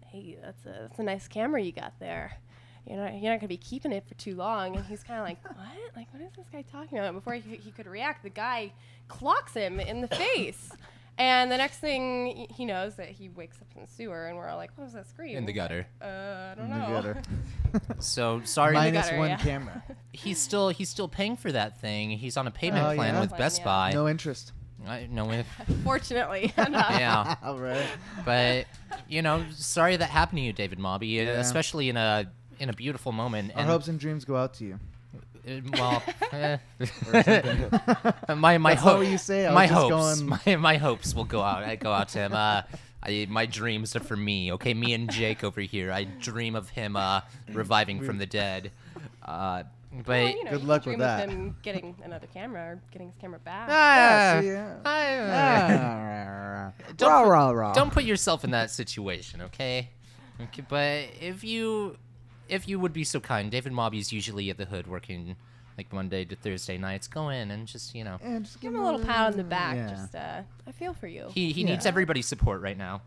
"Hey, 0.07 0.39
that's 0.41 0.65
a 0.65 0.87
that's 0.89 0.99
a 1.01 1.03
nice 1.03 1.27
camera 1.27 1.61
you 1.61 1.73
got 1.73 1.99
there. 1.99 2.39
You 2.89 2.97
know, 2.97 3.07
you're 3.07 3.33
not 3.33 3.41
gonna 3.41 3.49
be 3.49 3.57
keeping 3.57 3.91
it 3.93 4.07
for 4.07 4.15
too 4.15 4.37
long." 4.37 4.77
And 4.77 4.85
he's 4.87 5.03
kind 5.03 5.19
of 5.19 5.27
like, 5.27 5.43
"What? 5.57 5.97
Like, 5.97 6.07
what 6.13 6.23
is 6.23 6.33
this 6.37 6.47
guy 6.53 6.63
talking 6.63 6.99
about?" 6.99 7.15
Before 7.15 7.35
he, 7.35 7.57
he 7.57 7.73
could 7.73 7.87
react, 7.87 8.23
the 8.23 8.31
guy 8.31 8.73
clocks 9.09 9.55
him 9.55 9.81
in 9.81 10.01
the 10.01 10.09
face. 10.09 10.71
And 11.17 11.51
the 11.51 11.57
next 11.57 11.79
thing 11.79 12.47
he 12.51 12.65
knows 12.65 12.97
that 12.97 13.09
he 13.09 13.29
wakes 13.29 13.59
up 13.61 13.69
in 13.77 13.83
the 13.83 13.89
sewer, 13.89 14.27
and 14.27 14.37
we're 14.37 14.49
all 14.49 14.57
like, 14.57 14.71
"What 14.77 14.85
was 14.85 14.95
that 14.95 15.07
scream?" 15.09 15.37
In 15.37 15.47
the 15.47 15.53
gutter. 15.53 15.87
Uh, 16.03 16.05
I 16.07 16.55
don't 16.57 16.71
In 16.71 16.79
the 16.81 16.87
gutter. 16.87 17.23
So 17.99 18.41
sorry, 18.45 18.75
Minus 18.75 19.07
gutter, 19.07 19.19
one 19.19 19.29
yeah. 19.31 19.37
camera. 19.37 19.83
he's 20.13 20.39
still 20.39 20.69
he's 20.71 20.89
still 20.89 21.09
paying 21.09 21.37
for 21.37 21.51
that 21.53 21.81
thing. 21.81 22.11
He's 22.11 22.37
on 22.37 22.47
a 22.47 22.51
payment 22.51 22.85
Oh, 22.87 22.95
plan 22.95 23.15
yeah? 23.15 23.21
with 23.21 23.31
Plan, 23.31 23.39
Best 23.41 23.59
yeah. 23.61 23.65
Buy. 23.65 23.91
No 23.93 24.09
interest. 24.09 24.53
I 24.87 25.07
know 25.11 25.31
if 25.33 25.47
Fortunately, 25.85 26.53
enough. 26.59 26.91
yeah, 26.99 27.37
All 27.43 27.59
right. 27.59 27.87
but 28.25 28.67
you 29.09 29.23
know, 29.23 29.45
sorry 29.53 29.97
that 29.97 30.11
happened 30.11 30.39
to 30.39 30.43
you, 30.43 30.53
David 30.53 30.79
Mobby, 30.79 31.19
uh, 31.21 31.23
Yeah. 31.23 31.41
especially 31.41 31.89
in 31.89 31.97
a 31.97 32.31
in 32.59 32.69
a 32.71 32.73
beautiful 32.73 33.11
moment. 33.13 33.53
Our 33.55 33.61
and, 33.61 33.69
hopes 33.69 33.89
and 33.89 33.99
dreams 33.99 34.25
go 34.25 34.37
out 34.37 34.55
to 34.55 34.65
you. 34.65 34.79
Uh, 35.49 35.61
well, 35.73 36.03
eh. 36.33 36.59
my 38.35 38.59
my 38.59 38.71
That's 38.75 38.83
hope, 38.83 38.99
what 38.99 39.07
you 39.07 39.19
say. 39.19 39.47
I 39.47 39.51
was 39.51 39.55
my 39.55 39.67
just 39.67 39.81
hopes, 39.81 40.21
going- 40.21 40.41
my, 40.47 40.57
my 40.57 40.77
hopes 40.77 41.15
will 41.15 41.25
go 41.25 41.43
out. 41.43 41.63
I 41.65 41.77
go 41.77 41.93
out 41.93 42.09
to 42.11 42.19
him. 42.19 42.33
Uh, 42.35 42.63
I, 43.03 43.27
my 43.29 43.45
dreams 43.47 43.95
are 43.97 44.01
for 44.01 44.17
me. 44.17 44.53
Okay, 44.53 44.73
me 44.75 44.95
and 44.95 45.11
Jake 45.11 45.45
over 45.45 45.61
here. 45.61 45.93
I 45.93 46.05
dream 46.05 46.55
of 46.57 46.71
him 46.71 46.97
uh, 46.97 47.21
reviving 47.53 48.03
from 48.03 48.19
the 48.19 48.27
dead. 48.27 48.71
Uh, 49.23 49.65
But 49.95 50.07
Well, 50.09 50.29
you 50.29 50.45
know, 50.45 50.51
Good 50.53 50.63
you 50.63 50.67
luck 50.67 50.83
can 50.85 50.93
with 50.93 50.99
that. 51.01 51.25
of 51.29 51.31
him 51.31 51.55
getting 51.63 51.95
another 52.03 52.27
camera 52.33 52.63
or 52.63 52.81
getting 52.91 53.09
his 53.09 53.17
camera 53.17 53.39
back. 53.39 53.69
Ah, 53.71 54.39
see, 54.41 54.47
yeah. 54.49 54.77
I- 54.85 56.73
Don't 56.89 56.97
Don't 56.97 57.11
rah, 57.13 57.23
put- 57.23 57.31
rah, 57.31 57.51
rah. 57.51 57.73
don't 57.75 57.93
put 57.93 58.05
yourself 58.05 58.43
in 58.45 58.51
that 58.53 58.71
situation, 58.71 59.43
okay? 59.43 59.91
okay? 60.41 60.65
But 60.69 61.09
if 61.21 61.45
you 61.45 61.97
if 62.49 62.69
you 62.69 62.79
would 62.79 62.93
be 62.93 63.05
so 63.05 63.21
kind, 63.21 63.51
David 63.51 63.73
Mobby's 63.73 64.13
usually 64.13 64.51
at 64.51 64.59
the 64.59 64.65
hood 64.67 64.87
working 64.87 65.37
like 65.77 65.93
Monday 65.93 66.25
to 66.25 66.37
Thursday 66.37 66.79
nights. 66.79 67.09
Go 67.09 67.29
in 67.31 67.51
and 67.51 67.67
just 67.67 67.95
you 67.95 68.05
know 68.05 68.19
Yeah, 68.23 68.39
just 68.41 68.61
Give 68.61 68.73
him 68.75 68.81
a 68.81 68.85
little 68.85 69.05
pat 69.05 69.33
on 69.33 69.37
the 69.37 69.45
back. 69.45 69.77
Yeah. 69.77 69.91
Just, 69.91 70.15
uh, 70.15 70.43
I 70.67 70.73
feel 70.73 70.95
for 70.95 71.07
you. 71.07 71.29
he 71.35 71.53
he 71.53 71.65
needs 71.65 71.87
everybody's 71.87 72.27
support 72.27 72.61
right 72.61 72.79
now. 72.79 73.03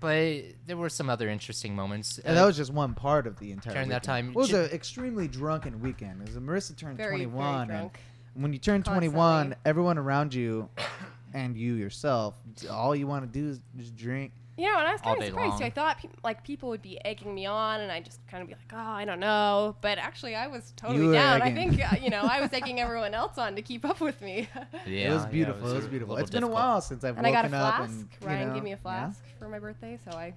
But 0.00 0.42
there 0.66 0.76
were 0.76 0.88
some 0.88 1.08
other 1.08 1.28
interesting 1.28 1.76
moments. 1.76 2.18
And 2.18 2.36
Uh, 2.36 2.40
that 2.40 2.46
was 2.46 2.56
just 2.56 2.72
one 2.72 2.92
part 2.94 3.26
of 3.26 3.38
the 3.38 3.52
entire. 3.52 3.74
During 3.74 3.88
that 3.90 4.02
weekend. 4.02 4.26
time, 4.26 4.28
it 4.30 4.34
was 4.34 4.48
J- 4.48 4.64
an 4.64 4.70
extremely 4.72 5.28
drunken 5.28 5.80
weekend. 5.80 6.22
It 6.22 6.28
was 6.34 6.36
Marissa 6.36 6.76
turned 6.76 6.96
very, 6.96 7.10
21, 7.24 7.68
very 7.68 7.78
and 7.80 7.90
when 8.34 8.52
you 8.52 8.58
turn 8.58 8.82
Constantly. 8.82 9.10
21, 9.10 9.54
everyone 9.64 9.98
around 9.98 10.34
you, 10.34 10.68
and 11.34 11.56
you 11.56 11.74
yourself, 11.74 12.34
all 12.70 12.96
you 12.96 13.06
want 13.06 13.30
to 13.32 13.38
do 13.40 13.48
is 13.50 13.60
just 13.76 13.94
drink. 13.94 14.32
You 14.56 14.70
know, 14.70 14.78
and 14.78 14.86
I 14.86 14.92
was 14.92 15.00
kind 15.00 15.18
of 15.18 15.24
surprised 15.24 15.58
too. 15.58 15.64
I 15.64 15.70
thought 15.70 15.98
pe- 15.98 16.08
like 16.22 16.44
people 16.44 16.68
would 16.68 16.82
be 16.82 17.02
egging 17.06 17.34
me 17.34 17.46
on, 17.46 17.80
and 17.80 17.90
I 17.90 18.00
just 18.00 18.20
kind 18.26 18.42
of 18.42 18.48
be 18.48 18.54
like, 18.54 18.70
"Oh, 18.72 18.76
I 18.76 19.06
don't 19.06 19.18
know." 19.20 19.76
But 19.80 19.96
actually, 19.96 20.34
I 20.34 20.46
was 20.46 20.74
totally 20.76 21.06
were 21.06 21.12
down. 21.14 21.40
I 21.40 21.54
think 21.54 21.80
uh, 21.82 21.96
you 22.02 22.10
know 22.10 22.20
I 22.20 22.40
was 22.42 22.52
egging 22.52 22.78
everyone 22.86 23.14
else 23.14 23.38
on 23.38 23.56
to 23.56 23.62
keep 23.62 23.84
up 23.86 24.00
with 24.00 24.20
me. 24.20 24.48
yeah, 24.86 25.10
it 25.10 25.14
was 25.14 25.22
yeah, 25.24 25.28
beautiful. 25.30 25.70
it 25.70 25.74
was, 25.74 25.86
beautiful. 25.86 26.14
little 26.14 26.22
It's 26.26 26.30
been 26.30 26.42
a 26.42 26.48
while 26.48 26.82
since 26.82 27.02
I've 27.02 27.16
and 27.16 27.26
I 27.26 27.30
got 27.32 27.46
a 27.46 27.48
woken 27.48 27.60
up 27.60 27.76
flask. 27.76 27.92
and 27.92 28.08
Ryan 28.20 28.48
know, 28.48 28.54
gave 28.54 28.62
me 28.62 28.72
a 28.72 28.74
yeah. 28.74 28.80
flask 28.82 29.24
for 29.38 29.48
my 29.48 29.58
birthday, 29.58 29.98
so 30.04 30.16
I 30.16 30.34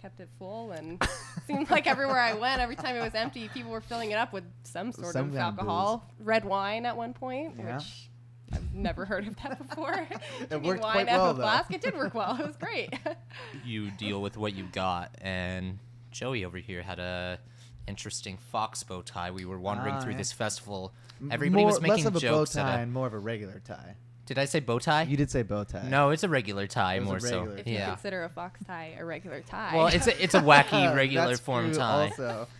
kept 0.00 0.20
it 0.20 0.28
full. 0.38 0.70
And 0.70 1.02
seemed 1.48 1.70
like 1.70 1.88
everywhere 1.88 2.20
I 2.20 2.34
went, 2.34 2.60
every 2.60 2.76
time 2.76 2.94
it 2.94 3.00
was 3.02 3.14
empty, 3.16 3.48
people 3.48 3.72
were 3.72 3.80
filling 3.80 4.12
it 4.12 4.16
up 4.16 4.32
with 4.32 4.44
some 4.62 4.92
sort 4.92 5.12
Some 5.12 5.30
of 5.30 5.34
kind 5.34 5.54
of 5.54 5.58
alcohol. 5.58 6.08
Red 6.20 6.44
wine 6.44 6.86
at 6.86 6.96
one 6.96 7.14
point, 7.14 7.54
Yeah. 7.58 7.78
which. 7.78 8.09
I've 8.52 8.74
never 8.74 9.04
heard 9.04 9.26
of 9.28 9.36
that 9.42 9.58
before. 9.68 9.94
Drinking 10.48 10.62
worked 10.62 10.82
wine 10.82 10.92
quite 10.92 11.08
out 11.08 11.20
well, 11.20 11.30
of 11.30 11.36
a 11.36 11.40
though. 11.40 11.44
flask. 11.46 11.72
It 11.72 11.80
did 11.80 11.94
work 11.94 12.14
well. 12.14 12.36
It 12.40 12.46
was 12.46 12.56
great. 12.56 12.92
you 13.64 13.90
deal 13.92 14.20
with 14.20 14.36
what 14.36 14.54
you 14.54 14.64
got. 14.72 15.14
And 15.20 15.78
Joey 16.10 16.44
over 16.44 16.58
here 16.58 16.82
had 16.82 16.98
a 16.98 17.38
interesting 17.86 18.38
fox 18.50 18.82
bow 18.82 19.02
tie. 19.02 19.30
We 19.30 19.44
were 19.44 19.58
wandering 19.58 19.94
Ah, 19.96 20.00
through 20.00 20.12
yeah. 20.12 20.18
this 20.18 20.32
festival. 20.32 20.92
Everybody 21.30 21.62
more, 21.62 21.72
was 21.72 21.80
making 21.80 21.96
less 21.98 22.06
of 22.06 22.16
a 22.16 22.20
jokes. 22.20 22.54
bow 22.54 22.60
at 22.60 22.64
tie 22.64 22.78
a- 22.78 22.82
and 22.82 22.92
more 22.92 23.06
of 23.06 23.12
a 23.14 23.18
regular 23.18 23.60
tie. 23.64 23.96
Did 24.26 24.38
I 24.38 24.44
say 24.44 24.60
bow 24.60 24.78
tie? 24.78 25.02
You 25.02 25.16
did 25.16 25.28
say 25.28 25.42
bow 25.42 25.64
tie. 25.64 25.88
No, 25.88 26.10
it's 26.10 26.22
a 26.22 26.28
regular 26.28 26.68
tie 26.68 26.94
It 26.94 27.00
was 27.00 27.08
a 27.08 27.10
more 27.10 27.20
so. 27.20 27.38
regular 27.40 27.58
if 27.58 27.66
you 27.66 27.74
Yeah. 27.74 27.88
consider 27.90 28.22
a 28.24 28.28
fox 28.28 28.60
tie 28.64 28.94
a 28.98 29.04
regular 29.04 29.40
tie. 29.40 29.76
Well, 29.76 29.88
it's 29.88 30.06
a 30.06 30.22
it's 30.22 30.34
a 30.34 30.40
wacky 30.40 30.94
regular 30.96 31.28
That's 31.28 31.40
form 31.40 31.66
true 31.66 31.74
tie. 31.74 32.04
Also, 32.10 32.46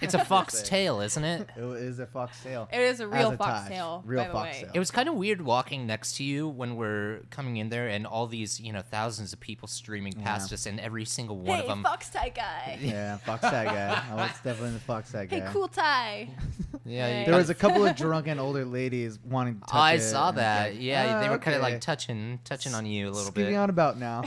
It's 0.00 0.14
a 0.14 0.24
fox 0.24 0.58
Say. 0.58 0.64
tail, 0.64 1.00
isn't 1.00 1.22
it? 1.24 1.48
It 1.56 1.62
is 1.62 1.98
a 1.98 2.06
fox 2.06 2.42
tail. 2.42 2.68
It 2.72 2.80
is 2.80 3.00
a 3.00 3.08
real 3.08 3.28
As 3.28 3.34
a 3.34 3.36
tie. 3.36 3.44
foxtail, 3.58 4.02
Real 4.06 4.22
by 4.22 4.26
the 4.28 4.32
foxtail. 4.32 4.66
way. 4.68 4.72
It 4.74 4.78
was 4.78 4.90
kind 4.90 5.08
of 5.08 5.16
weird 5.16 5.42
walking 5.42 5.86
next 5.86 6.16
to 6.16 6.24
you 6.24 6.48
when 6.48 6.76
we're 6.76 7.20
coming 7.30 7.56
in 7.58 7.68
there 7.68 7.88
and 7.88 8.06
all 8.06 8.26
these, 8.26 8.58
you 8.60 8.72
know, 8.72 8.80
thousands 8.80 9.32
of 9.32 9.40
people 9.40 9.68
streaming 9.68 10.12
past 10.14 10.50
Yeah. 10.50 10.54
us 10.54 10.66
and 10.66 10.80
every 10.80 11.04
single 11.04 11.36
one 11.36 11.56
hey, 11.56 11.62
of 11.62 11.68
them. 11.68 11.82
fox 11.82 12.08
tie 12.10 12.28
guy. 12.30 12.78
Yeah, 12.80 13.16
fox 13.18 13.42
tie 13.42 13.64
guy. 13.64 14.02
I 14.10 14.14
was 14.14 14.30
definitely 14.44 14.70
the 14.72 14.80
fox 14.80 15.12
tie 15.12 15.26
guy. 15.26 15.40
Hey, 15.40 15.46
cool 15.52 15.68
tie. 15.68 16.28
Yeah, 16.84 17.20
you 17.20 17.26
There 17.26 17.36
was 17.36 17.50
a 17.50 17.54
couple 17.54 17.84
of 17.84 17.96
drunken 17.96 18.38
older 18.38 18.64
ladies 18.64 19.18
wanting 19.22 19.56
to 19.56 19.60
touch 19.60 19.74
I 19.74 19.92
it 19.94 20.00
saw 20.00 20.28
and 20.30 20.38
that. 20.38 20.70
like, 20.72 20.80
Yeah, 20.80 21.20
they 21.20 21.26
"Ah, 21.26 21.30
were 21.32 21.38
kind 21.38 21.54
of 21.56 21.62
okay. 21.62 21.72
like 21.72 21.80
touching, 21.82 22.38
touching 22.44 22.72
on 22.74 22.86
you 22.86 23.08
a 23.08 23.10
little 23.10 23.30
Skeeving 23.30 23.34
bit. 23.50 23.54
on 23.56 23.68
about 23.68 23.98
now. 23.98 24.22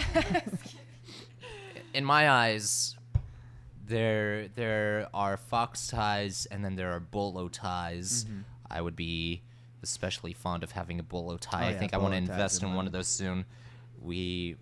In 1.93 2.05
my 2.05 2.29
eyes, 2.29 2.95
there 3.91 4.47
there 4.55 5.07
are 5.13 5.37
fox 5.37 5.87
ties 5.87 6.47
and 6.49 6.63
then 6.65 6.75
there 6.75 6.91
are 6.91 6.99
bolo 6.99 7.47
ties. 7.49 8.25
I 8.69 8.81
would 8.81 8.95
be 8.95 9.41
especially 9.83 10.33
fond 10.33 10.63
of 10.63 10.71
having 10.71 10.99
a 10.99 11.03
bolo 11.03 11.37
tie. 11.37 11.57
Mm-hmm. 11.57 11.63
Oh, 11.63 11.67
I 11.67 11.71
yeah, 11.73 11.79
think 11.79 11.93
I 11.93 11.97
want 11.97 12.13
to 12.13 12.17
invest 12.17 12.61
in 12.63 12.69
one 12.69 12.75
money. 12.77 12.87
of 12.87 12.93
those 12.93 13.07
soon. 13.07 13.45
We, 14.01 14.55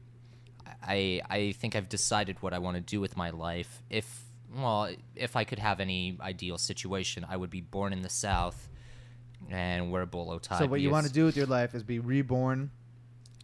I 0.81 1.21
I 1.29 1.51
think 1.53 1.75
I've 1.75 1.89
decided 1.89 2.41
what 2.41 2.53
I 2.53 2.59
want 2.59 2.75
to 2.75 2.81
do 2.81 2.99
with 2.99 3.15
my 3.15 3.29
life. 3.29 3.81
If 3.89 4.07
well, 4.55 4.89
if 5.15 5.35
I 5.35 5.43
could 5.43 5.59
have 5.59 5.79
any 5.79 6.17
ideal 6.19 6.57
situation, 6.57 7.25
I 7.29 7.37
would 7.37 7.51
be 7.51 7.61
born 7.61 7.93
in 7.93 8.01
the 8.01 8.09
South 8.09 8.67
and 9.49 9.91
wear 9.91 10.01
a 10.01 10.07
bolo 10.07 10.39
tie. 10.39 10.59
so 10.59 10.65
what 10.67 10.81
you 10.81 10.89
want 10.89 11.05
to 11.07 11.13
do 11.13 11.23
with 11.25 11.37
your 11.37 11.45
life 11.45 11.73
is 11.75 11.83
be 11.83 11.99
reborn. 11.99 12.71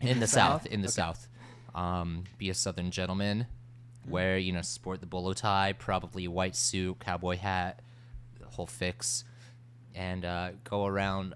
in 0.02 0.20
the 0.20 0.28
South? 0.28 0.64
south, 0.64 0.66
in 0.66 0.82
the 0.82 0.88
Okay. 0.88 0.94
south 0.94 1.30
um, 1.74 2.24
be 2.38 2.50
a 2.50 2.54
southern 2.54 2.90
gentleman 2.92 3.46
wear 4.08 4.38
you 4.38 4.52
know 4.52 4.62
sport 4.62 5.00
the 5.00 5.06
bolo 5.06 5.34
tie 5.34 5.74
probably 5.78 6.26
a 6.26 6.32
white 6.32 6.56
suit 6.56 7.00
cowboy 7.00 7.38
hat 7.38 7.80
the 8.40 8.46
whole 8.46 8.68
fix 8.68 9.24
and 9.96 10.26
uh, 10.26 10.50
go 10.64 10.86
around 10.86 11.34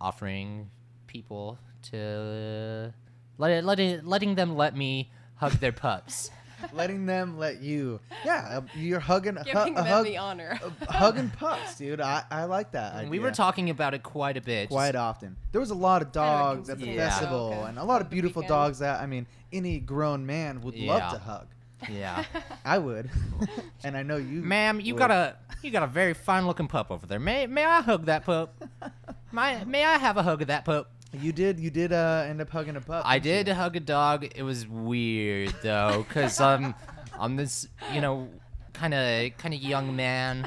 offering 0.00 0.70
people 1.06 1.58
to 1.82 2.92
let 3.38 3.50
it, 3.50 3.64
let 3.64 3.78
it, 3.80 4.04
letting 4.04 4.34
them 4.34 4.56
let 4.56 4.76
me 4.76 5.10
hug 5.36 5.52
their 5.52 5.72
pups 5.72 6.30
letting 6.74 7.06
them 7.06 7.38
let 7.38 7.62
you. 7.62 8.00
Yeah, 8.22 8.58
uh, 8.58 8.60
you're 8.76 9.00
hugging. 9.00 9.36
hu- 9.36 9.44
Giving 9.44 9.72
a 9.72 9.76
them 9.76 9.86
hug, 9.86 10.04
the 10.04 10.18
honor. 10.18 10.58
uh, 10.62 10.92
hugging 10.92 11.30
pups, 11.30 11.78
dude. 11.78 12.02
I, 12.02 12.22
I 12.30 12.44
like 12.44 12.72
that. 12.72 13.08
we 13.08 13.18
were 13.18 13.30
talking 13.30 13.70
about 13.70 13.94
it 13.94 14.02
quite 14.02 14.36
a 14.36 14.42
bit 14.42 14.68
quite 14.68 14.94
often. 14.94 15.36
There 15.52 15.60
was 15.60 15.70
a 15.70 15.74
lot 15.74 16.02
of 16.02 16.12
Kind 16.12 16.28
of 16.28 16.52
a 16.52 16.56
dogs 16.56 16.68
at 16.68 16.78
the 16.78 16.84
consistent 16.84 17.10
festival, 17.10 17.50
joke 17.52 17.68
and 17.70 17.78
a 17.78 17.84
lot 17.84 18.02
of 18.02 18.08
of 18.08 18.10
beautiful 18.10 18.42
dogs 18.42 18.80
that 18.80 19.00
I 19.00 19.06
mean, 19.06 19.26
any 19.52 19.78
grown 19.80 20.26
man 20.26 20.60
would 20.60 20.76
love 20.76 21.12
to 21.14 21.18
hug. 21.18 21.46
Yeah 21.88 22.24
I 22.64 22.78
would, 22.78 23.10
and 23.84 23.96
I 23.96 24.02
know 24.02 24.16
you, 24.16 24.42
ma'am 24.42 24.80
you 24.80 24.94
would. 24.94 24.98
got 24.98 25.10
a 25.10 25.36
you 25.62 25.70
got 25.70 25.82
a 25.82 25.86
very 25.86 26.14
fine 26.14 26.46
looking 26.46 26.68
pup 26.68 26.90
over 26.90 27.06
there 27.06 27.20
may 27.20 27.46
may 27.46 27.64
i 27.64 27.80
hug 27.80 28.06
that 28.06 28.24
pup 28.24 28.54
may, 29.32 29.64
may 29.64 29.84
i 29.84 29.96
have 29.98 30.16
a 30.16 30.22
hug 30.22 30.42
of 30.42 30.48
that 30.48 30.64
pup 30.64 30.90
You 31.12 31.32
did. 31.32 31.58
You 31.58 31.70
did 31.70 31.92
uh, 31.92 32.24
end 32.28 32.40
up 32.40 32.50
hugging 32.50 32.76
a 32.76 32.80
pup. 32.80 33.02
I 33.04 33.18
didn't 33.18 33.48
you? 33.48 33.54
hug 33.54 33.74
a 33.74 33.80
dog. 33.80 34.24
It 34.32 34.44
was 34.44 34.68
weird 34.68 35.52
though, 35.60 36.06
cause 36.08 36.40
um, 36.40 36.72
I'm 37.18 37.34
this 37.34 37.66
you 37.92 38.00
know, 38.00 38.28
kind 38.72 38.94
of 38.94 39.36
kind 39.36 39.52
of 39.52 39.60
young 39.60 39.96
man 39.96 40.46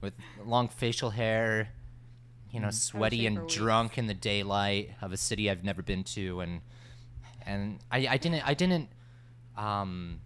with 0.00 0.14
long 0.46 0.68
facial 0.68 1.10
hair, 1.10 1.68
you 2.50 2.58
know, 2.60 2.70
sweaty 2.70 3.26
and 3.26 3.36
for 3.36 3.42
weeks. 3.42 3.54
drunk 3.54 3.98
in 3.98 4.06
the 4.06 4.14
daylight 4.14 4.92
of 5.02 5.12
a 5.12 5.18
city 5.18 5.50
I've 5.50 5.62
never 5.62 5.82
been 5.82 6.04
to, 6.16 6.40
and 6.40 6.62
and 7.44 7.78
I 7.92 8.08
I 8.08 8.16
didn't 8.16 8.48
I 8.48 8.54
didn't 8.54 8.88
um, 9.58 10.20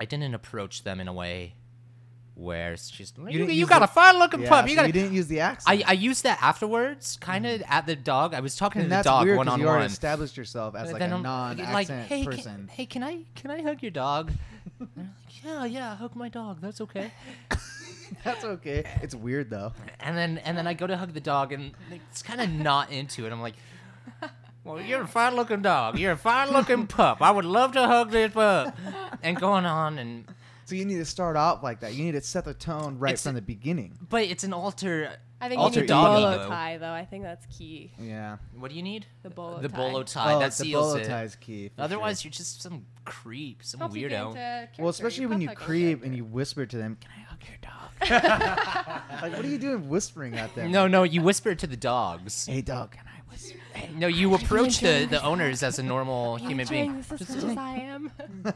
I 0.00 0.04
didn't 0.04 0.34
approach 0.34 0.84
them 0.84 1.00
in 1.00 1.08
a 1.08 1.12
way 1.12 1.54
where 2.34 2.72
it's 2.72 2.90
just 2.90 3.18
you, 3.18 3.26
didn't 3.26 3.50
you, 3.50 3.66
got 3.66 3.80
the- 3.80 3.84
a 3.84 3.88
fine 3.88 4.18
looking 4.18 4.40
Yeah, 4.42 4.48
pup. 4.48 4.64
so 4.64 4.70
You 4.70 4.76
got 4.76 4.86
you 4.86 4.92
didn't 4.92 5.12
use 5.12 5.26
the 5.26 5.40
accent. 5.40 5.84
I, 5.84 5.90
I 5.90 5.92
used 5.92 6.22
that 6.24 6.42
afterwards, 6.42 7.18
kind 7.20 7.46
of 7.46 7.60
mm. 7.60 7.70
at 7.70 7.86
the 7.86 7.94
dog. 7.94 8.34
I 8.34 8.40
was 8.40 8.56
talking 8.56 8.82
and 8.82 8.90
to 8.90 8.96
the 8.96 9.02
dog 9.02 9.28
one 9.36 9.48
on 9.48 9.60
you 9.60 9.66
already 9.68 9.82
one. 9.82 9.90
established 9.90 10.36
yourself 10.36 10.74
as 10.74 10.90
But 10.90 11.00
like 11.00 11.10
a 11.10 11.12
a 11.12 11.16
I'm 11.16 11.22
non-accent 11.22 12.08
hey, 12.08 12.24
person. 12.24 12.42
Can, 12.42 12.68
hey, 12.68 12.86
can 12.86 13.02
I 13.04 13.24
can 13.34 13.50
I 13.50 13.62
hug 13.62 13.82
your 13.82 13.90
dog? 13.90 14.32
And 14.80 14.88
I'm 14.96 15.04
like, 15.04 15.44
yeah, 15.44 15.64
yeah, 15.64 15.96
hug 15.96 16.16
my 16.16 16.28
dog. 16.28 16.60
That's 16.60 16.80
okay. 16.80 17.12
That's 18.24 18.44
okay. 18.44 18.84
It's 19.00 19.14
weird 19.14 19.48
though. 19.48 19.72
And 20.00 20.16
then 20.16 20.38
and 20.38 20.58
then 20.58 20.66
I 20.66 20.74
go 20.74 20.88
to 20.88 20.96
hug 20.96 21.12
the 21.14 21.20
dog, 21.20 21.52
and 21.52 21.72
it's 22.10 22.22
kind 22.22 22.40
of 22.40 22.50
not 22.50 22.90
into 22.90 23.24
it. 23.24 23.32
I'm 23.32 23.40
like, 23.40 23.54
well, 24.64 24.80
you're 24.80 25.02
a 25.02 25.06
fine 25.08 25.34
looking 25.36 25.62
dog. 25.62 25.98
You're 25.98 26.12
a 26.12 26.16
fine 26.16 26.50
looking 26.50 26.86
pup. 26.98 27.20
I 27.22 27.30
would 27.30 27.44
love 27.44 27.72
to 27.72 27.86
hug 27.86 28.10
this 28.10 28.32
pup. 28.32 28.76
And 29.22 29.36
going 29.36 29.64
on, 29.66 29.98
and 29.98 30.24
So 30.64 30.74
you 30.74 30.84
need 30.84 30.96
to 30.98 31.04
start 31.04 31.36
off 31.36 31.62
like 31.62 31.80
that. 31.80 31.94
You 31.94 32.04
need 32.04 32.12
to 32.12 32.20
set 32.20 32.44
the 32.44 32.54
tone 32.54 32.98
right 32.98 33.10
It's- 33.12 33.22
from 33.24 33.34
the 33.34 33.42
beginning. 33.42 33.98
but 34.08 34.22
it's 34.22 34.44
an 34.44 34.52
alter. 34.52 35.10
I 35.40 35.48
think 35.48 35.60
alter 35.60 35.74
you 35.74 35.80
need 35.80 35.88
the 35.88 35.92
dog 35.94 36.16
bolo 36.36 36.48
tie, 36.48 36.78
though. 36.78 36.92
I 36.92 37.04
think 37.04 37.24
that's 37.24 37.44
key. 37.46 37.90
Yeah. 38.00 38.36
What 38.56 38.70
do 38.70 38.76
you 38.76 38.82
need? 38.84 39.06
The 39.24 39.30
bolo 39.30 39.58
the 39.58 39.68
tie. 39.68 39.76
bolo 39.76 40.02
tie. 40.04 40.34
oh, 40.34 40.38
that 40.38 40.50
the 40.52 40.64
seals 40.64 40.92
bolo 40.92 40.96
it. 41.02 41.08
tie 41.08 41.24
is 41.24 41.34
key. 41.34 41.68
for 41.74 41.82
Otherwise, 41.82 42.20
sure. 42.22 42.28
you're 42.28 42.32
just 42.32 42.62
some 42.62 42.86
creep, 43.04 43.64
some 43.64 43.80
Helps 43.80 43.96
you 43.96 44.08
get 44.08 44.20
weirdo. 44.22 44.34
character, 44.34 44.80
well, 44.82 44.90
especially 44.90 45.26
when 45.26 45.40
you 45.40 45.48
pup 45.48 45.58
hugging 45.58 45.66
creep 45.66 46.04
and 46.04 46.14
you 46.16 46.24
whisper 46.24 46.64
to 46.64 46.76
them, 46.76 46.96
"Can 47.00 47.10
I 47.10 47.22
hug 47.22 47.40
your 47.48 47.58
dog?" 47.60 47.88
like, 49.22 49.32
what 49.36 49.44
are 49.44 49.48
you 49.48 49.58
doing 49.58 49.88
whispering 49.88 50.34
at 50.36 50.54
them? 50.54 50.70
No, 50.70 50.86
no, 50.86 51.02
you 51.02 51.22
whisper 51.22 51.56
to 51.56 51.66
the 51.66 51.76
dogs. 51.76 52.46
Hey, 52.46 52.60
dog, 52.62 52.92
can 52.92 53.04
I 53.08 53.28
whisper? 53.28 53.58
Hey. 53.74 53.90
No, 53.96 54.06
you 54.06 54.34
approach 54.34 54.80
the, 54.80 55.06
the 55.06 55.22
owners 55.22 55.62
as 55.62 55.78
a 55.78 55.82
normal 55.82 56.34
Are 56.34 56.38
you 56.38 56.48
human 56.48 56.66
being. 56.68 57.04
this 57.08 57.30
as 57.30 57.44
I 57.56 57.74
am. 57.76 58.12
Uh, 58.44 58.50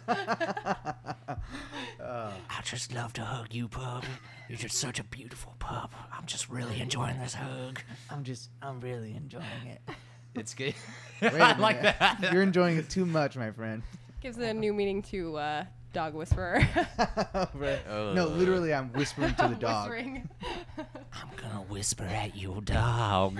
I 2.01 2.61
just 2.65 2.93
love 2.95 3.13
to 3.15 3.23
hug 3.23 3.53
you, 3.55 3.69
pup. 3.69 4.05
You're 4.49 4.59
just 4.59 4.77
such 4.77 4.99
a 5.01 5.05
beautiful 5.05 5.55
pup. 5.59 5.93
I'm 6.13 6.27
just 6.27 6.49
really 6.49 6.81
enjoying 6.81 7.19
this 7.19 7.35
hug. 7.35 7.81
I'm 8.11 8.25
just, 8.25 8.51
I'm 8.63 8.81
really 8.81 9.15
enjoying 9.17 9.45
it. 9.67 9.81
It's 10.35 10.55
good. 10.55 10.75
Wait 11.23 11.33
a 11.33 11.43
I 11.43 11.57
like 11.57 11.77
minute. 11.79 11.97
that. 11.99 12.33
You're 12.33 12.43
enjoying 12.43 12.77
it 12.77 12.91
too 12.91 13.07
much, 13.07 13.37
my 13.37 13.51
friend. 13.51 13.83
Gives 14.21 14.37
a 14.39 14.53
new 14.53 14.73
meaning 14.75 15.01
to 15.03 15.37
uh, 15.37 15.65
dog 15.93 16.15
whisperer. 16.15 16.61
Right. 17.55 17.81
Uh. 17.89 18.13
no, 18.15 18.27
literally, 18.29 18.73
I'm 18.75 18.93
whispering 18.93 19.35
to 19.37 19.49
the 19.49 19.55
dog. 19.55 19.91
Whispering. 19.91 20.29
I'm 20.79 21.29
gonna 21.37 21.63
whisper 21.69 22.05
at 22.05 22.37
your 22.37 22.61
dog. 22.61 23.39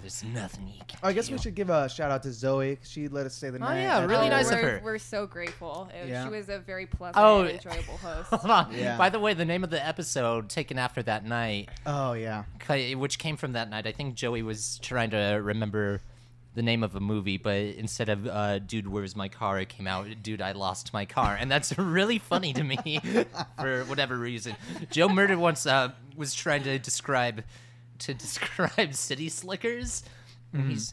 There's 0.00 0.24
nothing 0.24 0.68
you 0.68 0.80
can 0.88 0.98
Oh, 1.02 1.08
I 1.08 1.12
guess 1.12 1.28
do. 1.28 1.32
we 1.34 1.38
should 1.38 1.54
give 1.54 1.70
a 1.70 1.88
shout 1.88 2.10
out 2.10 2.22
to 2.24 2.32
Zoe. 2.32 2.78
She 2.82 3.08
let 3.08 3.26
us 3.26 3.34
stay 3.34 3.50
the 3.50 3.58
Oh, 3.58 3.60
night. 3.60 3.82
yeah, 3.82 3.98
at 3.98 4.08
really 4.08 4.28
the- 4.28 4.34
nice 4.36 4.50
of 4.50 4.58
we're, 4.60 4.70
her. 4.70 4.80
We're 4.82 4.98
so 4.98 5.26
grateful. 5.26 5.90
It- 5.94 6.08
Yeah. 6.08 6.24
She 6.24 6.30
was 6.30 6.48
a 6.48 6.58
very 6.58 6.86
pleasant 6.86 7.16
Oh. 7.24 7.42
and 7.42 7.50
enjoyable 7.50 7.96
host. 8.02 8.30
Hold 8.30 8.50
on. 8.50 8.72
Yeah. 8.72 8.96
By 8.96 9.10
the 9.10 9.20
way, 9.20 9.34
the 9.34 9.44
name 9.44 9.62
of 9.64 9.70
the 9.70 9.84
episode 9.86 10.48
taken 10.48 10.78
after 10.78 11.02
that 11.04 11.24
night, 11.24 11.68
Oh 11.86 12.12
yeah. 12.14 12.44
ki- 12.66 12.94
which 12.94 13.18
came 13.18 13.36
from 13.36 13.52
that 13.52 13.68
night, 13.70 13.86
I 13.86 13.92
think 13.92 14.14
Joey 14.14 14.42
was 14.42 14.78
trying 14.82 15.10
to 15.10 15.40
remember 15.42 16.00
the 16.54 16.62
name 16.62 16.82
of 16.82 16.96
a 16.96 17.00
movie, 17.00 17.36
but 17.36 17.56
instead 17.60 18.08
of 18.08 18.26
uh, 18.26 18.58
"Dude, 18.58 18.88
where's 18.88 19.14
my 19.14 19.28
car?" 19.28 19.60
it 19.60 19.68
came 19.68 19.86
out 19.86 20.08
"Dude, 20.20 20.42
I 20.42 20.50
lost 20.50 20.92
my 20.92 21.04
car," 21.04 21.36
and 21.38 21.48
that's 21.48 21.78
really 21.78 22.18
funny 22.18 22.52
to 22.54 22.64
me 22.64 22.98
for 23.56 23.84
whatever 23.84 24.18
reason. 24.18 24.56
Joe 24.90 25.08
Murder 25.08 25.38
once 25.38 25.64
uh, 25.64 25.90
was 26.16 26.34
trying 26.34 26.64
to 26.64 26.76
describe 26.80 27.44
to 28.00 28.14
describe 28.14 28.94
City 28.94 29.28
Slickers. 29.28 30.02
And 30.52 30.68
he's 30.68 30.92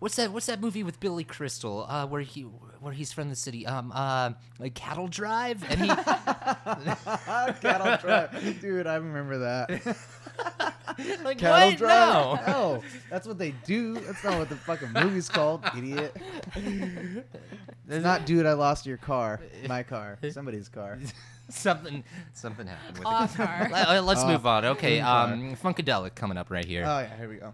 what's 0.00 0.16
that? 0.16 0.32
What's 0.32 0.46
that 0.46 0.60
movie 0.60 0.82
with 0.82 0.98
Billy 0.98 1.24
Crystal? 1.24 1.86
Uh, 1.88 2.06
where 2.06 2.20
he 2.20 2.42
where 2.42 2.92
he's 2.92 3.12
from 3.12 3.28
the 3.28 3.36
city? 3.36 3.64
Um, 3.64 3.92
uh, 3.94 4.32
like 4.58 4.74
Cattle 4.74 5.06
Drive, 5.06 5.64
and 5.70 5.80
he. 5.80 5.88
Cattle 7.60 7.96
Drive. 7.98 8.60
Dude, 8.60 8.86
I 8.88 8.96
remember 8.96 9.38
that. 9.38 9.70
like 11.24 11.38
Cattle 11.38 11.68
what? 11.68 11.78
Drive. 11.78 12.46
No. 12.46 12.52
No, 12.52 12.82
that's 13.08 13.26
what 13.26 13.38
they 13.38 13.52
do. 13.64 13.94
That's 13.94 14.24
not 14.24 14.38
what 14.38 14.48
the 14.48 14.56
fucking 14.56 14.92
movie's 14.92 15.28
called, 15.28 15.64
idiot. 15.76 16.16
It's 17.88 18.04
not, 18.04 18.26
dude. 18.26 18.46
I 18.46 18.54
lost 18.54 18.84
your 18.84 18.96
car. 18.96 19.40
My 19.68 19.82
car. 19.84 20.18
Somebody's 20.30 20.68
car. 20.68 20.98
Something 21.48 22.04
something 22.32 22.66
happened 22.66 22.98
with 22.98 23.06
Aw, 23.06 23.24
it. 23.24 23.30
car. 23.34 23.68
Let- 23.72 24.04
Let's 24.04 24.22
Oh, 24.22 24.28
move 24.28 24.46
on. 24.46 24.64
Okay, 24.64 25.00
um, 25.00 25.56
Funkadelic 25.56 26.14
coming 26.14 26.36
up 26.38 26.50
right 26.50 26.64
here. 26.64 26.84
Oh 26.86 26.98
yeah, 27.00 27.16
here 27.16 27.28
we 27.28 27.36
go. 27.36 27.52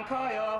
I 0.00 0.57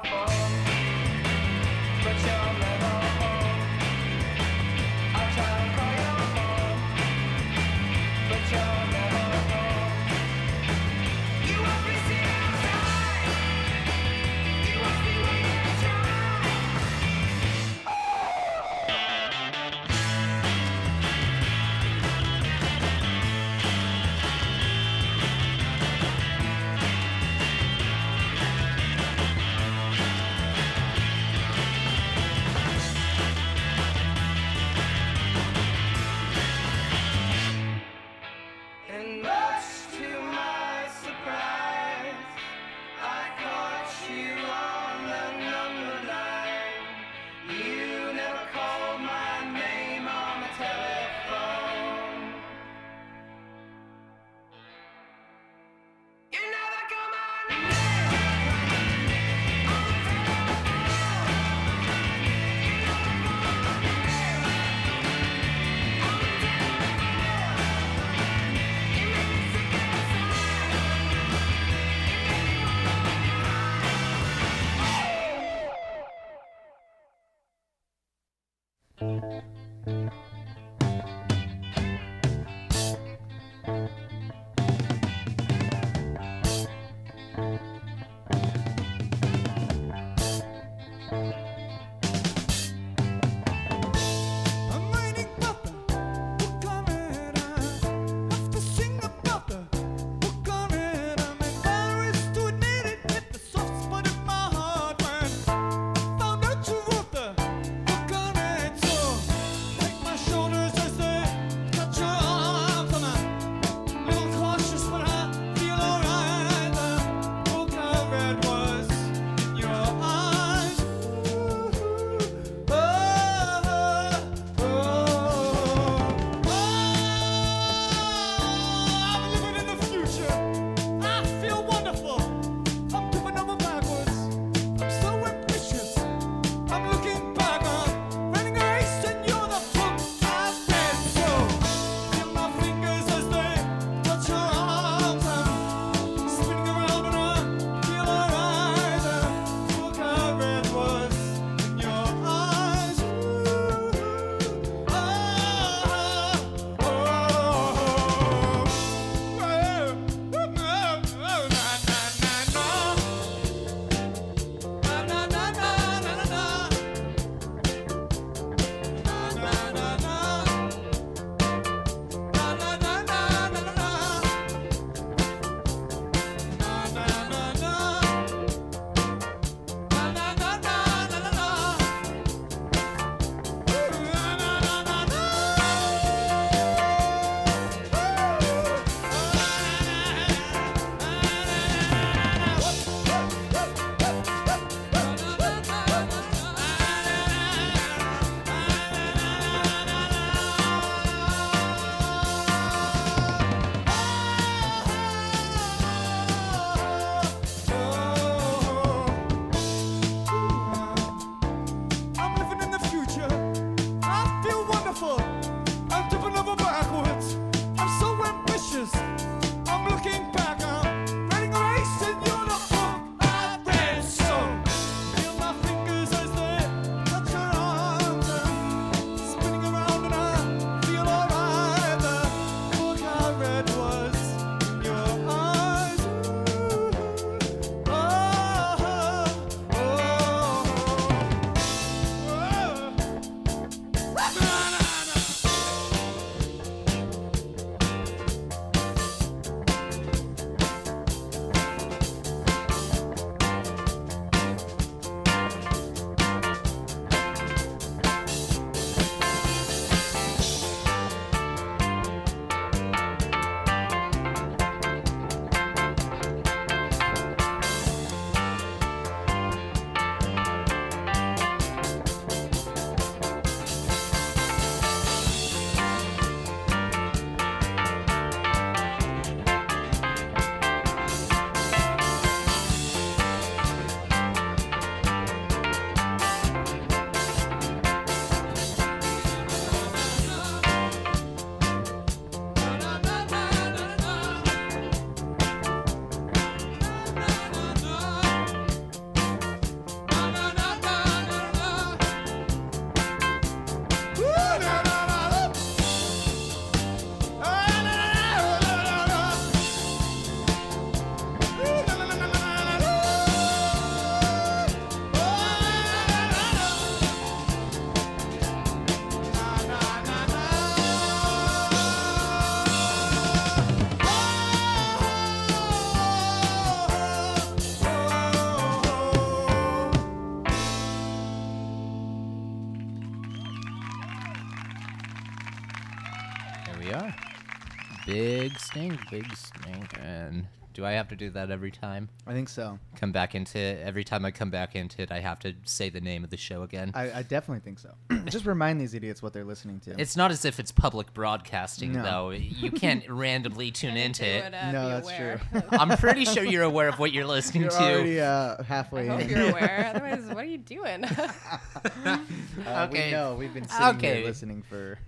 Big 338.48 338.58
stink, 338.58 339.10
big 339.10 339.36
stink. 339.36 339.92
And 340.02 340.46
do 340.72 340.86
I 340.86 340.92
have 340.92 341.08
to 341.08 341.16
do 341.16 341.28
that 341.30 341.50
every 341.50 341.70
time? 341.70 342.08
I 342.26 342.32
think 342.32 342.48
so. 342.48 342.78
Come 342.98 343.12
back 343.12 343.34
into 343.34 343.58
it. 343.58 343.82
Every 343.84 344.04
time 344.04 344.24
I 344.24 344.30
come 344.30 344.48
back 344.48 344.74
into 344.74 345.02
it, 345.02 345.12
I 345.12 345.20
have 345.20 345.38
to 345.40 345.52
say 345.64 345.90
the 345.90 346.00
name 346.00 346.24
of 346.24 346.30
the 346.30 346.38
show 346.38 346.62
again. 346.62 346.92
I, 346.94 347.12
I 347.18 347.22
definitely 347.24 347.60
think 347.60 347.78
so. 347.78 347.90
Just 348.24 348.46
remind 348.46 348.80
these 348.80 348.94
idiots 348.94 349.22
what 349.22 349.34
they're 349.34 349.44
listening 349.44 349.80
to. 349.80 350.00
It's 350.00 350.16
not 350.16 350.30
as 350.30 350.46
if 350.46 350.58
it's 350.58 350.72
public 350.72 351.12
broadcasting, 351.12 351.92
No. 351.92 352.02
though. 352.02 352.30
You 352.30 352.70
can't 352.70 353.06
randomly 353.10 353.70
tune 353.70 353.98
into 353.98 354.24
it. 354.26 354.54
uh, 354.54 354.72
No, 354.72 354.88
that's 354.88 355.06
aware. 355.06 355.40
I'm 355.72 355.94
pretty 355.98 356.24
sure 356.24 356.42
you're 356.42 356.62
aware 356.62 356.88
of 356.88 356.98
what 356.98 357.12
you're 357.12 357.26
listening 357.26 357.64
You're 357.64 357.70
to. 357.72 357.76
already 357.92 358.20
uh, 358.22 358.56
I 358.60 358.62
halfway 358.62 359.08
hope 359.08 359.20
in. 359.20 359.28
you're 359.28 359.50
aware. 359.50 359.92
Otherwise, 359.94 360.24
what 360.28 360.38
are 360.38 360.48
you 360.48 360.56
doing? 360.58 361.04
Uh, 361.04 362.24
Okay. 362.66 363.06
We 363.06 363.10
know. 363.12 363.34
We've 363.34 363.52
been 363.52 363.68
sitting 363.68 363.86
Okay. 363.96 364.16
here 364.18 364.24
listening 364.24 364.62
for. 364.62 364.98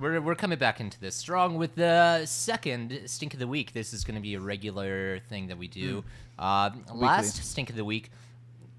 We're, 0.00 0.20
we're 0.20 0.34
coming 0.34 0.58
back 0.58 0.80
into 0.80 0.98
this 0.98 1.14
strong 1.14 1.56
with 1.56 1.74
the 1.74 2.24
second 2.26 3.02
stink 3.06 3.34
of 3.34 3.40
the 3.40 3.46
week. 3.46 3.72
This 3.72 3.92
is 3.92 4.04
going 4.04 4.14
to 4.14 4.20
be 4.20 4.34
a 4.34 4.40
regular 4.40 5.20
thing 5.28 5.48
that 5.48 5.58
we 5.58 5.68
do. 5.68 6.04
Uh, 6.38 6.70
last 6.94 7.44
stink 7.44 7.70
of 7.70 7.76
the 7.76 7.84
week 7.84 8.10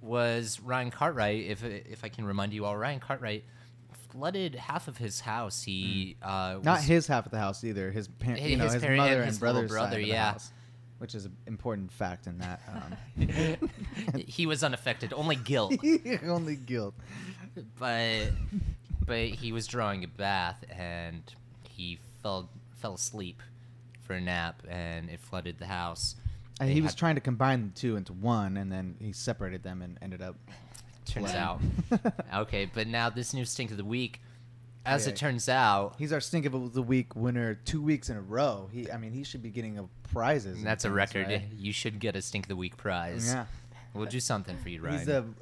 was 0.01 0.59
Ryan 0.59 0.91
Cartwright. 0.91 1.45
If 1.45 1.63
if 1.63 2.03
I 2.03 2.09
can 2.09 2.25
remind 2.25 2.53
you 2.53 2.65
all, 2.65 2.75
Ryan 2.75 2.99
Cartwright 2.99 3.43
flooded 4.09 4.55
half 4.55 4.87
of 4.87 4.97
his 4.97 5.19
house. 5.21 5.63
He 5.63 6.17
uh, 6.21 6.57
Not 6.63 6.81
his 6.81 7.07
half 7.07 7.25
of 7.25 7.31
the 7.31 7.39
house 7.39 7.63
either. 7.63 7.91
His 7.91 8.09
you 8.21 8.57
know, 8.57 8.65
his 8.65 8.73
his, 8.73 8.81
parent 8.81 8.97
mother 8.97 9.17
and 9.17 9.25
his 9.25 9.39
brother's 9.39 9.69
brother, 9.69 9.91
side 9.91 9.99
of 9.99 10.05
the 10.05 10.11
yeah. 10.11 10.31
house, 10.31 10.51
which 10.97 11.15
is 11.15 11.25
an 11.25 11.37
important 11.45 11.91
fact 11.91 12.27
in 12.27 12.39
that. 12.39 12.61
Um, 12.67 13.67
he 14.27 14.45
was 14.45 14.63
unaffected, 14.63 15.13
only 15.13 15.35
guilt. 15.35 15.75
only 16.25 16.55
guilt. 16.55 16.95
but 17.77 18.31
but 19.05 19.19
he 19.29 19.51
was 19.51 19.67
drawing 19.67 20.03
a 20.03 20.07
bath 20.07 20.63
and 20.69 21.23
he 21.69 21.99
fell 22.21 22.49
fell 22.75 22.93
asleep 22.95 23.41
for 24.01 24.13
a 24.13 24.21
nap 24.21 24.63
and 24.67 25.09
it 25.09 25.19
flooded 25.19 25.57
the 25.59 25.67
house. 25.67 26.15
And 26.59 26.69
They 26.69 26.73
he 26.75 26.81
was 26.81 26.91
had- 26.91 26.97
trying 26.99 27.15
to 27.15 27.21
combine 27.21 27.63
the 27.73 27.79
two 27.79 27.95
into 27.95 28.13
one, 28.13 28.57
and 28.57 28.71
then 28.71 28.95
he 28.99 29.11
separated 29.13 29.63
them 29.63 29.81
and 29.81 29.97
ended 30.01 30.21
up. 30.21 30.35
turns 31.05 31.31
out. 31.33 31.59
okay, 32.35 32.69
but 32.71 32.87
now 32.87 33.09
this 33.09 33.33
new 33.33 33.45
stink 33.45 33.71
of 33.71 33.77
the 33.77 33.85
week, 33.85 34.21
as 34.85 35.05
oh, 35.05 35.09
Yeah. 35.09 35.13
it 35.13 35.17
turns 35.17 35.49
out, 35.49 35.95
He's 35.97 36.13
our 36.13 36.19
stink 36.19 36.45
of 36.45 36.73
the 36.73 36.81
week 36.83 37.15
winner 37.15 37.55
two 37.55 37.81
weeks 37.81 38.09
in 38.09 38.17
a 38.17 38.21
row. 38.21 38.69
He, 38.71 38.91
I 38.91 38.97
mean, 38.97 39.11
he 39.11 39.23
should 39.23 39.41
be 39.41 39.49
getting 39.49 39.77
a 39.79 39.85
prizes. 40.13 40.57
and 40.57 40.65
that's 40.65 40.85
a 40.85 40.87
things, 40.89 40.95
record. 40.97 41.27
right? 41.27 41.43
You 41.57 41.73
should 41.73 41.99
get 41.99 42.15
a 42.15 42.21
stink 42.21 42.45
of 42.45 42.49
the 42.49 42.55
week 42.55 42.77
prize. 42.77 43.27
Yeah, 43.33 43.45
We'll 43.95 44.05
do 44.05 44.19
something 44.19 44.57
for 44.57 44.69
you, 44.69 44.81
Ryan. 44.81 44.99
he's 44.99 45.07
a. 45.07 45.25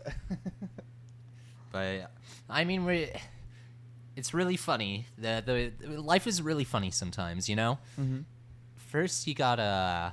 But 1.72 2.12
I 2.50 2.64
mean, 2.64 2.86
we 2.86 3.10
it's 4.20 4.34
really 4.34 4.58
funny. 4.58 5.06
The 5.18 5.34
the 5.82 6.02
life 6.14 6.28
is 6.28 6.42
really 6.42 6.66
funny 6.76 6.92
sometimes, 6.92 7.48
you 7.50 7.56
know. 7.56 7.80
Mhm. 8.00 8.26
First, 8.92 9.28
you 9.28 9.34
got 9.34 9.60
uh, 9.60 10.12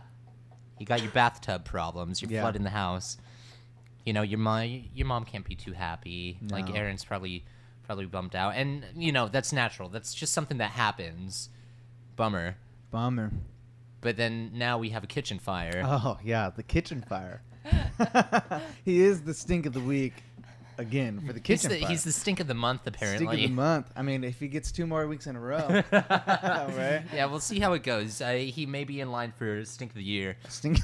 you 0.79 0.87
got 0.87 1.03
your 1.03 1.13
bathtub 1.13 1.65
problems. 1.65 2.21
You're 2.23 2.31
Yeah. 2.31 2.43
flooding 2.43 2.63
the 2.65 2.71
house. 2.85 3.19
You 4.05 4.13
know, 4.13 4.23
your 4.23 4.39
mom 4.39 4.85
your 4.95 5.07
mom 5.07 5.25
can't 5.25 5.45
be 5.45 5.57
too 5.57 5.73
happy. 5.73 6.39
Like 6.57 6.69
Aaron's 6.79 7.05
probably 7.05 7.45
probably 7.87 8.07
bummed 8.07 8.35
out, 8.37 8.53
and 8.55 8.85
you 8.95 9.13
know 9.13 9.29
that's 9.29 9.53
natural. 9.53 9.89
That's 9.89 10.15
just 10.15 10.33
something 10.33 10.59
that 10.59 10.71
happens. 10.73 11.49
Bummer. 12.17 12.57
Bummer. 12.91 13.31
But 14.01 14.17
then 14.17 14.53
now 14.55 14.79
we 14.79 14.91
have 14.91 15.03
a 15.05 15.09
kitchen 15.17 15.39
fire. 15.41 15.83
Oh 15.85 16.19
yeah, 16.25 16.51
the 16.51 16.63
kitchen 16.63 17.03
fire. 17.09 17.43
he 18.85 19.01
is 19.01 19.23
the 19.23 19.35
stink 19.35 19.67
of 19.67 19.73
the 19.73 19.81
week 19.81 20.15
again 20.79 21.21
for 21.21 21.33
the 21.33 21.41
he's 21.45 21.63
kitchen 21.63 21.71
the, 21.71 21.81
fire. 21.81 21.89
he's 21.89 22.05
the 22.05 22.13
stink 22.13 22.41
of 22.41 22.47
the 22.47 22.55
month, 22.55 22.87
apparently. 22.87 23.27
stink 23.27 23.45
of 23.45 23.51
the 23.51 23.55
month. 23.55 23.91
I 23.97 24.03
mean, 24.03 24.25
if 24.25 24.39
he 24.41 24.49
gets 24.49 24.73
two 24.73 24.87
more 24.87 25.07
weeks 25.07 25.27
in 25.27 25.37
a 25.37 25.41
row, 25.41 25.67
right? 25.93 27.03
Yeah, 27.15 27.27
we'll 27.27 27.41
see 27.41 27.59
how 27.61 27.73
it 27.73 27.83
goes. 27.83 28.21
Uh, 28.21 28.33
he 28.33 28.67
may 28.67 28.85
be 28.85 29.01
in 29.01 29.11
line 29.11 29.33
for 29.37 29.65
stink 29.65 29.91
of 29.93 29.97
the 29.97 30.03
year, 30.05 30.37
Stink. 30.49 30.79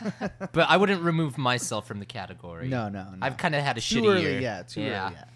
but 0.52 0.68
I 0.68 0.76
wouldn't 0.76 1.02
remove 1.02 1.38
myself 1.38 1.86
from 1.86 1.98
the 1.98 2.06
category. 2.06 2.68
No, 2.68 2.88
no, 2.88 3.04
no. 3.04 3.18
I've 3.22 3.36
kind 3.36 3.54
of 3.54 3.62
had 3.62 3.78
a 3.78 3.80
too 3.80 4.02
shitty 4.02 4.06
early 4.10 4.22
year. 4.22 4.40
yet. 4.40 4.68
Too 4.68 4.82
yeah. 4.82 5.06
early 5.06 5.14
yet. 5.16 5.28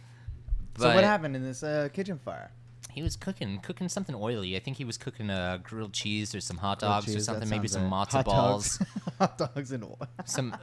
But 0.74 0.82
So 0.82 0.94
what 0.94 1.04
happened 1.04 1.36
in 1.36 1.42
this 1.42 1.62
uh, 1.62 1.88
kitchen 1.92 2.18
fire? 2.18 2.50
He 2.90 3.02
was 3.02 3.16
cooking, 3.16 3.58
cooking 3.60 3.88
something 3.88 4.14
oily. 4.14 4.54
I 4.54 4.58
think 4.58 4.76
he 4.76 4.84
was 4.84 4.98
cooking 4.98 5.30
uh, 5.30 5.58
grilled 5.62 5.94
cheese 5.94 6.34
or 6.34 6.40
some 6.40 6.58
hot 6.58 6.80
Grilled 6.80 6.92
dogs 6.92 7.04
or 7.06 7.14
cheese, 7.14 7.26
that 7.26 7.32
something. 7.32 7.48
Maybe 7.48 7.66
some 7.68 7.90
right. 7.90 8.06
matzo 8.06 8.12
Hot 8.12 8.24
balls. 8.26 8.78
dogs. 8.78 8.90
hot 9.18 9.38
dogs 9.38 9.72
and 9.72 9.84
oil. 9.84 9.98
some. 10.26 10.54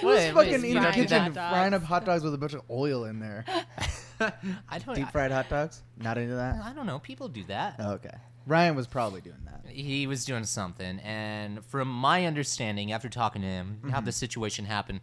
Who's 0.00 0.04
Wait, 0.16 0.32
fucking 0.32 0.64
in 0.64 0.82
the 0.82 0.90
kitchen 0.92 1.20
hot 1.20 1.34
dogs? 1.34 1.52
frying 1.54 1.74
up 1.74 1.82
hot 1.82 2.04
dogs 2.06 2.22
with 2.24 2.34
a 2.34 2.38
bunch 2.38 2.54
of 2.54 2.62
oil 2.70 3.04
in 3.04 3.18
there? 3.20 3.44
I 4.20 4.78
don't. 4.78 4.94
Deep 4.94 5.10
fried 5.10 5.30
hot 5.32 5.48
dogs? 5.48 5.82
Not 5.98 6.18
into 6.18 6.34
that? 6.34 6.62
I 6.62 6.72
don't 6.72 6.86
know. 6.86 6.98
People 7.00 7.28
do 7.28 7.42
that. 7.44 7.76
Oh, 7.78 7.92
okay. 7.92 8.14
Ryan 8.46 8.74
was 8.74 8.86
probably 8.86 9.20
doing 9.20 9.36
that. 9.44 9.64
he 9.70 10.06
was 10.08 10.24
doing 10.24 10.44
something 10.44 10.98
and 11.00 11.64
from 11.66 11.86
my 11.88 12.26
understanding 12.26 12.90
after 12.92 13.08
talking 13.08 13.40
to 13.42 13.48
him 13.48 13.78
how 13.84 13.98
Mm-hmm. 13.98 14.06
the 14.06 14.12
situation 14.12 14.64
happened 14.64 15.00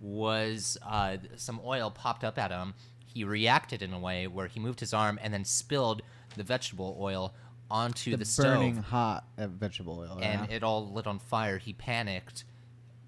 was 0.00 0.76
uh, 0.86 1.16
some 1.36 1.58
oil 1.64 1.90
popped 1.90 2.22
up 2.24 2.38
at 2.38 2.50
him 2.50 2.74
he 3.06 3.24
reacted 3.24 3.80
in 3.82 3.92
a 3.94 3.98
way 3.98 4.26
where 4.26 4.46
he 4.46 4.60
moved 4.60 4.80
his 4.80 4.92
arm 4.92 5.18
and 5.22 5.32
then 5.32 5.44
spilled 5.44 6.02
the 6.36 6.42
vegetable 6.42 6.96
oil 7.00 7.34
onto 7.70 8.10
the, 8.16 8.42
burning 8.42 8.74
stove 8.74 8.84
hot 8.86 9.24
uh, 9.38 9.46
vegetable 9.46 9.98
oil. 10.00 10.18
and 10.20 10.48
yeah. 10.50 10.56
it 10.56 10.62
all 10.62 10.92
lit 10.92 11.06
on 11.06 11.18
fire 11.18 11.56
he 11.58 11.72
panicked 11.72 12.44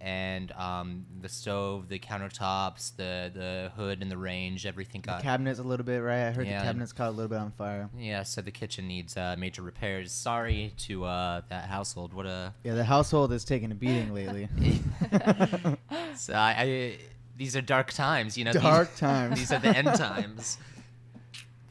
and 0.01 0.53
um, 0.53 1.07
the 1.23 1.29
stove 1.29 1.89
the 1.89 1.99
countertops 1.99 2.95
the, 2.97 3.31
the 3.35 3.73
hood 3.77 4.03
and 4.03 4.11
the 4.11 4.17
range 4.19 4.67
everything 4.67 5.01
the 5.03 5.19
cabinets 5.23 5.59
a 5.59 5.63
little 5.63 5.87
bit, 5.87 5.99
right? 5.99 6.27
I 6.29 6.31
heard 6.33 6.47
Yeah. 6.47 6.61
the 6.61 6.67
cabinets 6.67 6.93
caught 6.93 7.09
a 7.09 7.11
little 7.13 7.29
bit 7.29 7.39
on 7.39 7.53
fire. 7.53 7.89
yeah 7.99 8.23
so 8.23 8.41
the 8.43 8.51
kitchen 8.51 8.87
needs 8.89 9.17
uh, 9.17 9.35
major 9.39 9.63
repairs 9.63 10.13
sorry 10.13 10.73
to 10.79 11.05
uh, 11.05 11.41
that 11.49 11.67
household 11.69 12.13
what 12.13 12.27
a 12.27 12.53
Yeah, 12.65 12.75
the 12.75 12.85
household 12.85 13.33
is 13.33 13.45
taking 13.45 13.71
a 13.73 13.75
beating 13.75 14.13
lately. 14.15 14.49
So 16.17 16.33
I, 16.35 16.55
I 16.59 16.99
these 17.37 17.57
are 17.57 17.61
dark 17.61 17.93
times, 17.93 18.39
you 18.39 18.45
know. 18.45 18.53
these- 18.53 18.63
Dark 18.63 18.95
times. 18.97 19.37
These 19.39 19.53
are 19.53 19.59
the 19.59 19.77
end 19.77 19.89
times. 19.97 20.59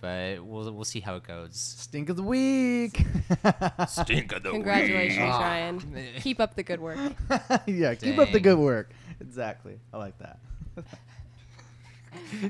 But 0.03 0.43
we'll 0.43 0.69
we'll 0.73 0.83
see 0.83 0.99
how 0.99 1.15
it 1.15 1.23
goes. 1.23 1.55
Stink 1.55 2.09
of 2.09 2.17
the 2.17 2.23
week. 2.23 3.05
Stink 3.87 4.33
of 4.33 4.43
the 4.43 4.49
week. 4.49 4.55
Congratulations, 4.55 5.29
Ah. 5.31 5.39
Ryan. 5.39 5.79
Keep 6.19 6.41
up 6.41 6.55
the 6.55 6.63
good 6.63 6.81
work. 6.81 6.99
yeah, 7.67 7.95
keep 7.95 8.19
up 8.19 8.31
the 8.33 8.41
good 8.41 8.57
work. 8.57 8.91
Exactly. 9.21 9.79
I 9.93 9.97
like 9.97 10.17
that. 10.19 10.39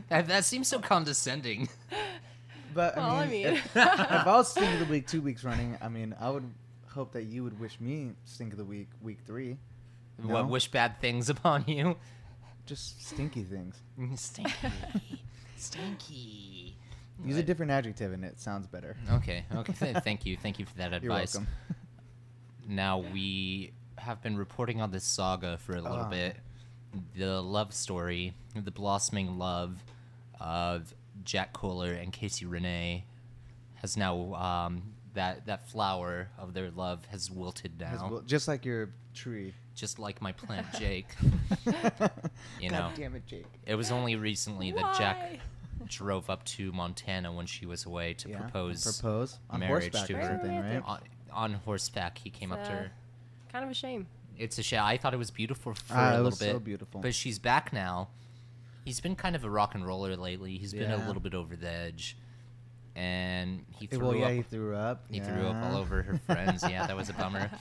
That, 0.09 0.27
that 0.27 0.45
seems 0.45 0.67
so 0.67 0.79
condescending. 0.79 1.69
But 2.73 2.97
Well, 2.97 3.05
I 3.11 3.23
I 3.23 3.27
mean, 3.27 3.31
mean- 3.45 3.53
if, 3.53 3.65
if 3.67 3.77
I 3.77 4.23
was 4.25 4.49
stink 4.51 4.73
of 4.73 4.79
the 4.79 4.85
week 4.91 5.07
two 5.07 5.21
weeks 5.21 5.43
running, 5.43 5.77
I 5.81 5.87
mean, 5.89 6.15
I 6.19 6.29
would 6.31 6.49
hope 6.89 7.13
that 7.13 7.23
you 7.23 7.43
would 7.43 7.57
wish 7.59 7.79
me 7.79 8.11
stink 8.25 8.51
of 8.51 8.57
the 8.57 8.65
week 8.65 8.89
week 9.01 9.19
three. 9.25 9.57
What 10.21 10.47
wish 10.49 10.69
bad 10.69 10.99
things 10.99 11.29
upon 11.29 11.65
you? 11.67 11.95
Just 12.65 13.05
stinky 13.07 13.43
things. 13.43 13.75
Stinky, 14.19 14.53
stinky. 15.55 16.52
Use 17.25 17.37
a 17.37 17.43
different 17.43 17.71
adjective 17.71 18.11
and 18.13 18.23
it 18.25 18.39
sounds 18.39 18.67
better. 18.67 18.95
Okay, 19.13 19.45
okay. 19.55 19.93
Thank 20.03 20.25
you, 20.25 20.35
thank 20.37 20.59
you 20.59 20.65
for 20.65 20.75
that 20.77 20.93
advice. 20.93 21.03
You're 21.03 21.13
advice. 21.13 21.35
welcome. 21.35 21.47
Now 22.67 22.99
we 22.99 23.73
have 23.97 24.21
been 24.21 24.37
reporting 24.37 24.81
on 24.81 24.89
this 24.91 25.03
saga 25.03 25.57
for 25.57 25.73
a 25.75 25.81
little 25.81 25.97
Ah. 26.05 26.09
bit. 26.09 26.37
The 27.15 27.41
love 27.41 27.73
story, 27.73 28.33
the 28.55 28.71
blossoming 28.71 29.37
love 29.37 29.83
of 30.39 30.93
Jack 31.23 31.51
Kohler 31.53 31.91
and 31.93 32.11
Casey 32.13 32.45
Renee, 32.45 33.05
has 33.75 33.97
now 33.97 34.33
um, 34.35 34.83
that 35.13 35.45
that 35.47 35.67
flower 35.69 36.29
of 36.37 36.53
their 36.53 36.71
love 36.71 37.03
has 37.07 37.29
wilted 37.29 37.79
now, 37.79 37.93
As 37.93 38.01
well- 38.01 38.21
Just 38.25 38.47
like 38.47 38.63
your 38.63 38.89
tree. 39.13 39.53
just 39.75 39.99
like 39.99 40.21
my 40.21 40.31
plant 40.31 40.67
Jake. 40.79 41.07
You 42.61 42.69
know. 42.69 42.91
Damn 42.95 43.15
it, 43.15 43.25
Jake. 43.25 43.45
It 43.65 43.75
was 43.75 43.91
only 43.91 44.15
recently 44.15 44.71
that 44.71 44.95
Jack 44.97 45.17
Why? 45.17 45.39
Drove 45.87 46.29
up 46.29 46.43
to 46.45 46.71
Montana 46.71 47.31
when 47.31 47.45
she 47.45 47.65
was 47.65 47.85
away 47.85 48.13
to 48.15 48.29
Yeah, 48.29 48.39
propose 48.39 48.83
propose 48.83 49.39
on 49.49 49.59
marriage 49.59 49.93
horseback 49.93 50.07
to 50.07 50.13
her. 50.15 50.61
right? 50.61 50.81
On, 50.85 50.99
on 51.31 51.53
horseback. 51.65 52.17
He 52.17 52.29
came 52.29 52.51
up 52.51 52.63
to 52.63 52.69
Uh, 52.71 52.75
her. 52.75 52.91
Kind 53.51 53.65
of 53.65 53.71
a 53.71 53.73
shame. 53.73 54.07
It's 54.37 54.57
a 54.57 54.63
shame. 54.63 54.81
I 54.83 54.97
thought 54.97 55.13
it 55.13 55.17
was 55.17 55.31
beautiful 55.31 55.73
for 55.75 55.93
Ah, 55.93 56.05
a 56.05 56.07
it 56.07 56.11
little 56.17 56.25
was 56.25 56.39
bit. 56.39 56.51
so 56.51 56.59
beautiful. 56.59 57.01
But 57.01 57.13
she's 57.13 57.37
back 57.39 57.71
now. 57.71 58.09
He's 58.85 58.99
been 58.99 59.15
kind 59.15 59.35
of 59.35 59.43
a 59.45 59.49
rock 59.49 59.75
and 59.75 59.85
roller 59.85 60.15
lately. 60.17 60.57
He's 60.57 60.73
been 60.73 60.91
a 60.91 61.05
little 61.07 61.21
bit 61.21 61.33
over 61.33 61.55
the 61.55 61.69
edge. 61.69 62.17
And 62.95 63.65
he 63.79 63.87
threw 63.87 63.99
well, 64.09 64.15
yeah, 64.15 64.25
up. 64.27 64.31
he 64.33 64.41
threw 64.43 64.75
up. 64.75 65.05
he 65.09 65.19
threw 65.19 65.47
up 65.47 65.63
all 65.63 65.77
over 65.77 66.03
her 66.03 66.19
friends. 66.27 66.63
yeah, 66.69 66.85
that 66.85 66.95
was 66.95 67.09
a 67.09 67.13
bummer. 67.13 67.49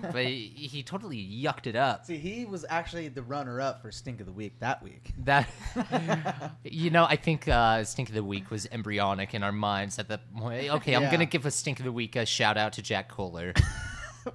But 0.00 0.24
he, 0.24 0.46
he 0.48 0.82
totally 0.82 1.18
yucked 1.18 1.66
it 1.66 1.76
up. 1.76 2.06
See, 2.06 2.16
he 2.16 2.46
was 2.46 2.64
actually 2.70 3.08
the 3.08 3.22
runner-up 3.22 3.82
for 3.82 3.92
Stink 3.92 4.20
of 4.20 4.26
the 4.26 4.32
Week 4.32 4.58
that 4.60 4.82
week. 4.82 5.12
That 5.24 5.46
you 6.64 6.88
know, 6.90 7.04
I 7.04 7.16
think 7.16 7.46
uh, 7.48 7.84
Stink 7.84 8.08
of 8.08 8.14
the 8.14 8.24
Week 8.24 8.50
was 8.50 8.66
embryonic 8.72 9.34
in 9.34 9.42
our 9.42 9.52
minds 9.52 9.98
at 9.98 10.08
the 10.08 10.18
point. 10.38 10.70
Okay, 10.70 10.94
I'm 10.94 11.02
Yeah. 11.02 11.10
gonna 11.10 11.26
give 11.26 11.44
a 11.44 11.50
Stink 11.50 11.78
of 11.80 11.84
the 11.84 11.92
Week 11.92 12.16
a 12.16 12.24
shout 12.24 12.56
out 12.56 12.72
to 12.74 12.82
Jack 12.82 13.08
Kohler. 13.10 13.52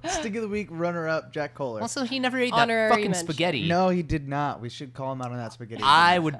Stink 0.08 0.36
of 0.36 0.42
the 0.42 0.48
Week 0.48 0.68
runner-up, 0.70 1.32
Jack 1.32 1.54
Kohler. 1.54 1.82
also, 1.82 2.04
he 2.04 2.18
never 2.20 2.38
ate 2.38 2.52
that 2.54 2.68
fucking 2.68 3.10
mention. 3.10 3.26
spaghetti. 3.26 3.66
no, 3.66 3.88
he 3.88 4.02
did 4.02 4.28
not. 4.28 4.60
We 4.60 4.68
should 4.68 4.94
call 4.94 5.12
him 5.12 5.20
out 5.20 5.32
on 5.32 5.36
that 5.38 5.52
spaghetti. 5.52 5.82
I 5.82 6.12
again. 6.12 6.22
would, 6.24 6.38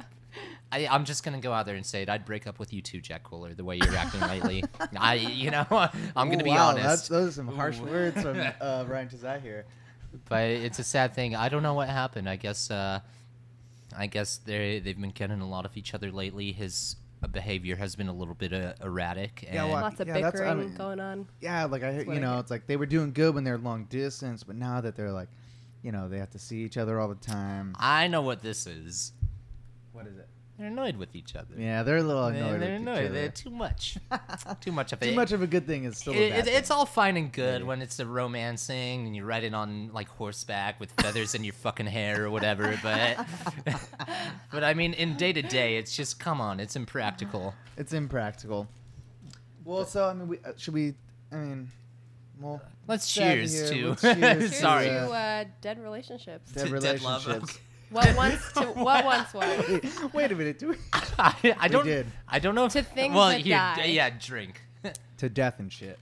I, 0.73 0.89
I'm 0.91 1.05
just 1.05 1.23
gonna 1.23 1.41
go 1.41 1.53
out 1.53 1.67
there 1.67 1.77
and 1.77 1.85
say 1.85 2.03
it. 2.03 2.09
I'd 2.09 2.25
break 2.25 2.47
up 2.47 2.59
with 2.59 2.73
you 2.73 2.81
too, 2.83 3.01
Jack 3.01 3.23
Kohler. 3.25 3.53
The 3.55 3.63
way 3.65 3.77
you're 3.77 3.95
acting 3.95 4.21
lately, 4.23 4.65
I, 4.99 5.15
you 5.15 5.51
know, 5.51 5.67
I'm 5.71 6.31
gonna 6.31 6.41
Ooh, 6.41 6.45
be 6.45 6.51
wow, 6.51 6.71
honest. 6.71 6.85
That's, 6.87 7.09
those 7.09 7.29
are 7.29 7.33
some 7.33 7.49
harsh 7.49 7.79
Ooh. 7.81 7.85
words 7.85 8.21
from 8.23 8.41
uh, 8.61 8.85
Ryan 8.89 9.09
Tazai 9.09 9.41
here. 9.43 9.67
but 10.29 10.45
it's 10.45 10.79
a 10.79 10.85
sad 10.85 11.15
thing. 11.15 11.37
I 11.37 11.49
don't 11.49 11.63
know 11.63 11.75
what 11.75 11.89
happened. 11.89 12.29
I 12.29 12.37
guess 12.37 12.71
uh, 12.71 13.01
I 13.97 14.07
guess 14.07 14.39
they 14.39 14.81
they've 14.81 14.99
been 15.01 15.11
getting 15.11 15.41
a 15.41 15.49
lot 15.49 15.67
of 15.67 15.77
each 15.77 15.93
other 15.95 16.11
lately. 16.11 16.53
His 16.53 16.97
uh, 17.23 17.27
behavior 17.27 17.77
has 17.77 17.95
been 17.95 18.09
a 18.09 18.13
little 18.15 18.35
bit 18.35 18.53
uh, 18.55 18.73
erratic. 18.83 19.45
And 19.47 19.55
Yeah, 19.55 19.65
well, 19.67 19.83
Lots 19.83 20.01
of 20.01 20.09
Yeah, 20.09 20.15
that's- 20.15 20.35
I 20.35 20.39
bickering 20.55 20.59
mean- 20.71 20.75
going 20.77 21.01
on. 21.01 21.29
Yeah, 21.41 21.67
like 21.67 21.83
I 21.83 21.93
heard, 21.93 22.07
you 22.09 22.19
know, 22.19 22.31
hear. 22.33 22.41
it's 22.41 22.51
like 22.51 22.67
they 22.67 22.77
were 22.77 22.87
doing 22.87 23.13
good 23.13 23.35
when 23.35 23.45
they're 23.45 23.59
long 23.59 23.85
distance, 23.85 24.43
but 24.43 24.57
now 24.57 24.81
that 24.81 24.97
they're 24.97 25.13
like, 25.13 25.29
you 25.83 25.93
know, 25.93 26.09
they 26.09 26.19
have 26.19 26.31
to 26.31 26.39
see 26.39 26.63
each 26.63 26.79
other 26.79 26.99
all 26.99 27.09
the 27.09 27.15
time. 27.17 27.77
I 27.79 28.09
know 28.09 28.23
what 28.23 28.41
this 28.43 28.67
is. 28.67 29.13
What 29.93 30.07
is 30.07 30.17
it? 30.17 30.29
They're 30.63 30.71
annoyed 30.71 30.97
with 30.97 31.17
each 31.17 31.35
other. 31.35 31.55
Yeah, 31.59 31.83
they're 31.83 31.97
a 31.97 32.03
little 32.05 32.31
They- 32.31 32.39
annoyed. 32.39 32.53
they're 32.53 32.59
with 32.61 32.71
each 32.75 32.81
annoyed. 32.83 32.99
other. 33.07 33.09
They're 33.15 33.29
too 33.31 33.51
much. 33.51 33.99
too 34.61 34.71
much 34.71 34.93
of 34.93 35.03
it. 35.03 35.07
Too 35.11 35.17
much 35.17 35.33
of 35.33 35.43
a 35.43 35.47
good 35.49 35.67
thing 35.67 35.83
is 35.83 35.99
still. 35.99 36.13
a 36.15 36.17
It- 36.17 36.31
bad 36.31 36.47
it- 36.47 36.55
it's 36.55 36.71
all 36.71 36.87
fine 36.87 37.17
and 37.17 37.33
good 37.33 37.55
Maybe. 37.55 37.65
when 37.65 37.83
it's 37.83 37.99
a 37.99 38.07
romancing 38.07 39.05
and 39.05 39.17
you 39.17 39.25
ride 39.25 39.43
it 39.43 39.55
on 39.55 39.91
like 39.93 40.07
horseback 40.07 40.79
with 40.79 40.93
feathers 40.93 41.35
in 41.35 41.43
your 41.43 41.55
fucking 41.55 41.87
hair 41.87 42.25
or 42.25 42.31
whatever. 42.31 42.79
But 42.81 43.27
but 44.53 44.63
I 44.63 44.73
mean, 44.75 44.95
in 44.95 45.17
day 45.17 45.33
to 45.33 45.43
day, 45.43 45.79
it's 45.79 45.97
just 45.97 46.21
come 46.21 46.41
on, 46.41 46.61
it's 46.61 46.77
impractical. 46.77 47.55
It's 47.77 47.93
impractical. 47.93 48.69
Well, 49.65 49.85
so 49.85 50.09
I 50.11 50.13
mean, 50.15 50.29
we, 50.29 50.39
uh, 50.45 50.53
should 50.57 50.75
we? 50.75 50.95
I 51.33 51.37
mean, 51.39 51.71
well, 52.41 52.63
Let's 52.87 53.09
Sad 53.11 53.35
cheers 53.39 53.69
to. 53.69 53.89
Let's 53.89 54.03
cheers 54.03 54.17
Cheers 54.21 54.57
Sorry. 54.57 54.85
to, 54.87 54.91
to 54.93 55.11
uh, 55.11 55.45
dead 55.61 55.83
relationships. 55.83 56.53
dead 56.53 56.69
To 56.69 56.79
dead 56.79 57.03
love, 57.03 57.27
relationships. 57.27 57.59
What 57.93 58.17
once 58.17 58.53
to 58.53 58.63
what 58.75 59.05
once 59.05 59.33
was. 59.35 59.69
wait, 59.69 60.15
wait 60.15 60.33
a 60.33 60.35
minute. 60.35 60.59
Do 60.59 60.69
we? 60.71 60.77
I, 61.19 61.55
I 61.59 61.69
don't. 61.69 61.85
did. 61.85 62.07
I 62.29 62.39
don't 62.39 62.55
know 62.55 62.65
if 62.65 62.73
To 62.73 62.83
things 62.83 63.15
well, 63.15 63.29
that 63.29 63.41
here, 63.41 63.57
die. 63.57 63.83
d- 63.87 63.93
yeah, 63.93 64.11
drink. 64.11 64.61
to 65.19 65.29
death 65.29 65.59
and 65.61 65.73
shit. 65.73 65.99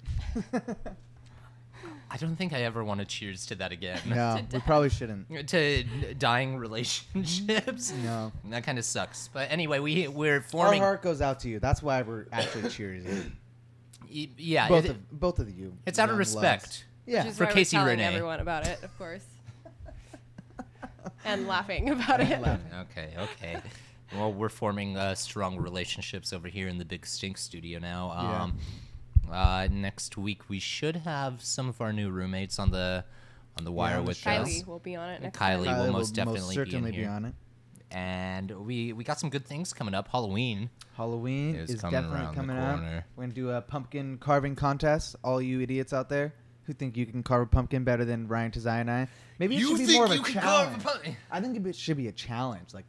I 2.12 2.16
don't 2.16 2.34
think 2.34 2.52
I 2.52 2.62
ever 2.62 2.82
want 2.82 2.98
to 3.00 3.06
cheers 3.06 3.46
to 3.46 3.54
that 3.56 3.70
again. 3.70 4.00
no, 4.06 4.40
we 4.52 4.58
probably 4.60 4.88
shouldn't. 4.90 5.26
Uh, 5.30 5.42
to 5.44 5.84
dying 6.18 6.56
relationships. 6.56 7.92
No. 8.02 8.32
That 8.46 8.64
kind 8.64 8.78
of 8.78 8.84
sucks. 8.84 9.28
But 9.32 9.50
anyway, 9.50 9.78
we 9.78 10.08
we're 10.08 10.40
forming 10.40 10.42
Our 10.42 10.48
forming. 10.66 10.82
heart 10.82 11.02
goes 11.02 11.20
out 11.22 11.40
to 11.40 11.48
you. 11.48 11.60
That's 11.60 11.82
why 11.82 12.02
we're 12.02 12.26
actually 12.32 12.68
cheering. 12.68 13.36
y- 14.12 14.28
yeah, 14.36 14.68
both 14.68 14.86
it- 14.86 14.90
of 14.90 15.20
both 15.20 15.38
of 15.38 15.50
you. 15.56 15.72
it's 15.86 15.98
out 16.00 16.04
of 16.08 16.14
young 16.14 16.18
respect. 16.18 16.62
loves. 16.64 16.84
Yeah. 17.06 17.18
Which 17.22 17.30
is 17.32 17.38
For 17.38 17.44
why 17.44 17.50
we're 17.50 17.54
Casey 17.54 17.76
telling 17.76 17.90
Renee. 17.90 18.04
everyone 18.06 18.40
about 18.40 18.66
it, 18.66 18.82
of 18.82 18.96
course. 18.98 19.24
And 21.24 21.46
laughing 21.46 21.90
about 21.90 22.20
it. 22.20 22.40
laughing. 22.40 22.66
Okay, 22.90 23.14
okay. 23.18 23.60
well, 24.14 24.32
we're 24.32 24.48
forming 24.48 24.96
uh, 24.96 25.14
strong 25.14 25.56
relationships 25.58 26.32
over 26.32 26.48
here 26.48 26.68
in 26.68 26.78
the 26.78 26.84
Big 26.84 27.06
Stink 27.06 27.38
studio 27.38 27.78
now. 27.78 28.08
Yeah. 28.12 28.42
Um, 28.42 28.58
uh, 29.32 29.68
next 29.70 30.16
week 30.16 30.48
we 30.48 30.58
should 30.58 30.96
have 30.96 31.42
some 31.42 31.68
of 31.68 31.80
our 31.80 31.92
new 31.92 32.10
roommates 32.10 32.58
on 32.58 32.70
the 32.70 33.04
on 33.58 33.64
the 33.64 33.70
wire 33.72 33.98
on 33.98 34.04
the 34.04 34.08
with 34.08 34.16
show. 34.16 34.30
us. 34.30 34.48
Kylie 34.48 34.66
will 34.66 34.78
be 34.78 34.96
on 34.96 35.08
it 35.10 35.22
next 35.22 35.38
Kylie 35.38 35.66
time. 35.66 35.78
will 35.78 35.86
Kylie 35.86 35.92
most 35.92 36.14
definitely 36.14 36.56
be 36.56 36.60
in 36.60 36.66
certainly 36.66 36.92
here. 36.92 37.08
on 37.08 37.24
it. 37.26 37.34
And 37.92 38.50
we 38.66 38.92
we 38.92 39.02
got 39.04 39.18
some 39.20 39.30
good 39.30 39.44
things 39.46 39.72
coming 39.72 39.94
up. 39.94 40.08
Halloween. 40.08 40.70
Halloween 40.96 41.56
Is 41.56 41.70
is, 41.70 41.80
coming 41.80 42.00
definitely 42.00 42.34
coming 42.36 42.56
up. 42.56 42.80
We're 43.16 43.24
gonna 43.24 43.32
do 43.34 43.50
a 43.50 43.60
pumpkin 43.60 44.18
carving 44.18 44.54
contest. 44.54 45.16
All 45.24 45.40
you 45.42 45.60
idiots 45.60 45.92
out 45.92 46.08
there 46.08 46.34
who 46.64 46.72
think 46.72 46.96
you 46.96 47.06
can 47.06 47.22
carve 47.22 47.42
a 47.42 47.46
pumpkin 47.46 47.84
better 47.84 48.04
than 48.04 48.28
Ryan 48.28 48.50
Tazai 48.50 48.80
and 48.80 48.90
I, 48.90 49.08
maybe 49.38 49.56
it 49.56 49.60
should 49.60 49.78
be 49.78 49.92
more 49.94 50.04
of 50.04 50.10
a 50.12 50.18
challenge. 50.18 50.84
I 51.30 51.40
think 51.40 51.66
it 51.66 51.76
should 51.76 51.96
be 51.96 52.08
a 52.08 52.12
challenge, 52.12 52.74
like 52.74 52.84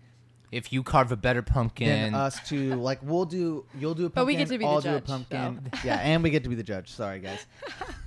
If 0.52 0.74
you 0.74 0.84
carve 0.84 1.12
a 1.12 1.16
better 1.18 1.42
pumpkin, 1.42 1.88
than 1.88 2.14
us 2.16 2.40
to 2.50 2.76
like. 2.76 3.00
We'll 3.02 3.26
do. 3.26 3.66
You'll 3.80 3.94
do 3.96 4.06
a 4.06 4.10
pumpkin. 4.10 4.22
But 4.22 4.26
we 4.28 4.36
get 4.36 4.48
to 4.50 4.58
be 4.58 4.66
the 4.66 4.70
I'll 4.70 4.82
do 4.82 4.90
a 4.90 4.92
judge, 4.94 5.06
pumpkin. 5.06 5.70
Oh. 5.74 5.80
Yeah, 5.86 5.96
and 5.96 6.22
we 6.24 6.30
get 6.30 6.44
to 6.44 6.50
be 6.50 6.56
the 6.56 6.64
judge. 6.64 6.90
Sorry, 6.90 7.20
guys. 7.20 7.46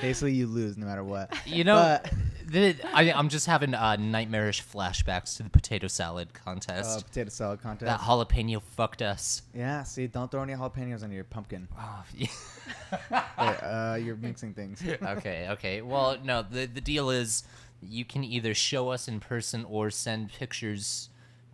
Basically, 0.00 0.32
you 0.32 0.46
lose 0.46 0.76
no 0.76 0.86
matter 0.86 1.04
what. 1.04 1.32
you 1.46 1.64
know, 1.64 1.76
But- 2.02 2.12
the, 2.48 2.76
I, 2.94 3.10
I'm 3.12 3.28
just 3.28 3.46
having 3.46 3.74
uh, 3.74 3.96
nightmarish 3.96 4.62
flashbacks 4.64 5.36
to 5.38 5.42
the 5.42 5.50
potato 5.50 5.88
salad 5.88 6.28
Uh, 6.34 6.38
contest. 6.44 7.06
potato 7.08 7.28
salad 7.30 7.60
contest. 7.60 7.86
that 7.86 8.00
jalapeno 8.00 8.62
fucked 8.62 9.02
us. 9.02 9.42
yeah, 9.52 9.82
see, 9.82 10.06
don't 10.06 10.30
throw 10.30 10.42
any 10.42 10.52
jalapenos 10.52 11.02
on 11.02 11.10
your 11.10 11.24
pumpkin. 11.24 11.66
Oh, 11.76 12.04
yeah. 12.14 12.28
Wait, 13.10 13.56
uh, 13.62 13.98
you're 14.00 14.14
mixing 14.16 14.54
things. 14.54 14.80
okay, 15.02 15.48
okay. 15.50 15.82
Well, 15.82 16.18
no, 16.22 16.42
the 16.48 16.66
the 16.66 16.80
deal 16.80 17.10
is 17.10 17.42
you 17.82 18.04
can 18.04 18.22
either 18.22 18.54
show 18.54 18.90
us 18.90 19.08
in 19.08 19.18
person 19.18 19.64
or 19.64 19.90
send 19.90 20.32
pictures 20.32 21.08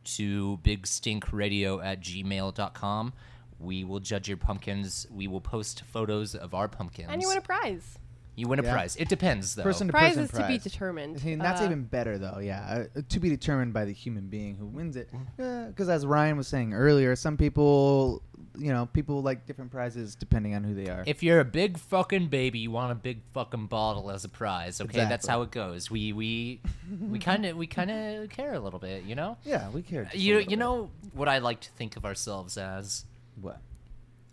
to 0.05 0.59
bigstinkradio 0.63 1.83
at 1.85 2.01
gmail.com. 2.03 3.13
We 3.59 3.85
will 3.85 4.01
judge 4.01 4.29
your 4.29 4.37
pumpkins. 4.37 5.07
We 5.11 5.27
will 5.27 5.41
post 5.41 5.83
photos 5.91 6.35
of 6.35 6.53
our 6.55 6.69
pumpkins. 6.69 7.09
And 7.11 7.23
you 7.23 7.29
win 7.29 7.39
a 7.39 7.43
prize. 7.43 7.99
You 8.43 8.49
win 8.49 8.59
a 8.59 8.65
Yeah. 8.65 8.73
prize. 8.73 8.97
It 8.97 9.09
depends, 9.09 9.55
though. 9.55 9.63
Person 9.63 9.87
to 9.87 9.93
Prize 9.93 10.11
person 10.11 10.25
is 10.25 10.31
to 10.31 10.37
be 10.39 10.43
prize. 10.43 10.65
determined. 10.65 11.21
See, 11.21 11.33
and 11.33 11.41
that's 11.41 11.61
Uh, 11.61 11.67
even 11.67 11.85
better 11.85 12.19
though. 12.19 12.41
Yeah, 12.41 12.87
uh, 12.97 13.01
to 13.09 13.21
be 13.21 13.29
determined 13.29 13.73
by 13.73 13.85
the 13.85 13.93
human 13.93 14.27
being 14.29 14.57
who 14.57 14.67
wins 14.67 14.97
it. 14.97 15.09
Because 15.37 15.89
as 15.89 16.05
Ryan 16.05 16.37
was 16.37 16.49
saying 16.49 16.75
earlier, 16.75 17.15
some 17.15 17.37
people, 17.37 18.21
you 18.59 18.73
know, 18.73 18.87
people 18.87 19.23
like 19.23 19.47
different 19.47 19.71
prizes 19.71 20.17
depending 20.17 20.57
on 20.57 20.65
who 20.65 20.75
they 20.75 20.89
are. 20.89 21.05
if 21.07 21.23
you're 21.23 21.39
a 21.39 21.45
big 21.45 21.79
fucking 21.79 22.27
baby, 22.29 22.59
you 22.59 22.73
want 22.73 22.91
a 22.91 22.97
big 22.97 23.21
fucking 23.33 23.67
bottle 23.69 24.11
as 24.11 24.25
a 24.25 24.29
prize. 24.29 24.81
Okay, 24.81 24.99
that's 24.99 25.25
Exactly. 25.27 25.31
how 25.31 25.43
it 25.43 25.51
goes. 25.53 25.89
We 25.89 26.13
we 26.13 26.61
we 27.01 27.21
kind 27.21 27.47
of 27.47 27.57
we 27.57 27.69
kind 27.69 27.93
of 27.93 28.29
care 28.31 28.55
a 28.55 28.61
little 28.61 28.81
bit, 28.81 29.05
you 29.05 29.15
know. 29.15 29.37
yeah, 29.45 29.71
we 29.71 29.83
care. 29.83 30.03
just 30.03 30.17
a 30.17 30.19
You 30.19 30.35
little 30.39 30.51
you 30.51 30.57
bit. 30.57 30.59
know 30.59 30.91
what 31.15 31.29
I 31.29 31.39
like 31.39 31.61
to 31.61 31.71
think 31.71 31.97
of 31.97 32.05
ourselves 32.05 32.59
as. 32.59 33.05
what? 33.41 33.61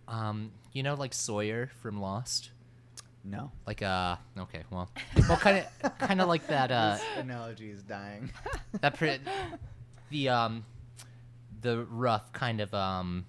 Um, 0.08 0.52
you 0.74 0.82
know, 0.82 0.96
like 0.96 1.14
Sawyer 1.14 1.70
from 1.82 2.02
Lost. 2.02 2.50
No. 3.24 3.52
Like 3.68 3.82
uh, 3.82 4.16
okay, 4.38 4.64
well, 4.72 4.90
well, 5.30 5.38
kind 5.38 5.66
of 5.84 5.98
kind 6.00 6.22
of 6.22 6.28
like 6.28 6.48
that 6.48 6.72
uh 6.72 6.94
This 6.94 7.06
analogy 7.18 7.70
is 7.70 7.84
dying. 7.84 8.32
that 8.82 8.96
pre- 8.96 9.20
the 10.10 10.30
um 10.30 10.66
the 11.62 11.84
rough 11.86 12.32
kind 12.32 12.62
of 12.62 12.74
um 12.74 13.26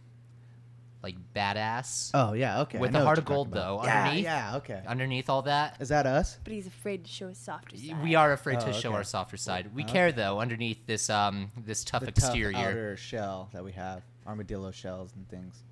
like 1.02 1.16
badass 1.34 2.10
oh 2.14 2.34
yeah, 2.34 2.60
okay. 2.62 2.78
With 2.78 2.92
know 2.92 3.00
the 3.00 3.04
heart 3.06 3.18
of 3.18 3.24
gold 3.24 3.50
though 3.52 3.80
Yeah, 3.82 3.98
underneath 4.04 4.24
yeah, 4.24 4.56
okay. 4.58 4.82
underneath 4.86 5.28
all 5.30 5.42
that 5.42 5.76
Is 5.80 5.88
that 5.88 6.06
us? 6.06 6.38
But 6.44 6.52
he's 6.52 6.66
afraid 6.66 7.04
to 7.04 7.10
show 7.10 7.28
his 7.28 7.38
softer 7.38 7.76
side. 7.76 8.02
we 8.02 8.14
are 8.14 8.32
afraid 8.32 8.60
to 8.60 8.68
Oh, 8.68 8.72
show 8.72 8.92
our 8.92 9.02
softer 9.04 9.36
side 9.38 9.74
we 9.74 9.82
Okay. 9.82 9.92
care 9.92 10.12
though 10.12 10.40
underneath 10.40 10.86
this 10.86 11.08
um 11.10 11.50
this 11.56 11.82
tough 11.84 12.02
the 12.02 12.08
exterior 12.08 12.52
tough 12.52 12.62
outer 12.68 12.96
shell 12.96 13.48
that 13.52 13.64
we 13.64 13.72
have, 13.72 14.02
armadillo 14.26 14.70
shells 14.70 15.10
and 15.16 15.28
things. 15.28 15.62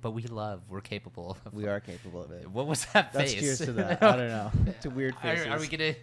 But 0.00 0.12
we 0.12 0.22
love 0.22 0.62
we're 0.68 0.80
capable 0.80 1.36
of 1.44 1.52
We 1.52 1.66
are 1.66 1.80
capable 1.80 2.22
of 2.22 2.30
it. 2.32 2.48
what 2.50 2.66
was 2.66 2.84
that 2.92 3.12
That's 3.12 3.32
face 3.32 3.40
cheers 3.40 3.58
to 3.60 3.72
that. 3.72 4.02
I 4.02 4.16
don't 4.16 4.28
know. 4.28 4.50
It's 4.66 4.86
a 4.86 4.90
weird 4.90 5.14
are, 5.24 5.48
are 5.50 5.58
we 5.58 5.66
gonna 5.66 5.94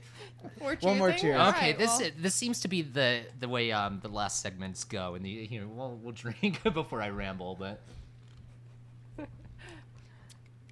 We're 0.62 0.76
One 0.78 0.98
more 0.98 1.12
choosing? 1.12 1.30
cheers. 1.30 1.40
Okay 1.50 1.60
right, 1.72 1.78
this 1.78 2.00
well, 2.00 2.10
this 2.20 2.36
seems 2.36 2.60
to 2.62 2.68
be 2.68 2.82
the 2.82 3.22
the 3.40 3.48
way 3.48 3.72
um 3.72 4.00
the 4.02 4.10
last 4.10 4.42
segments 4.42 4.84
go 4.84 5.16
and 5.16 5.24
the 5.26 5.30
you 5.30 5.62
know 5.62 5.68
we'll, 5.68 6.00
we'll 6.04 6.14
drink 6.14 6.62
before 6.74 7.02
i 7.02 7.10
ramble 7.10 7.56
but 7.58 7.82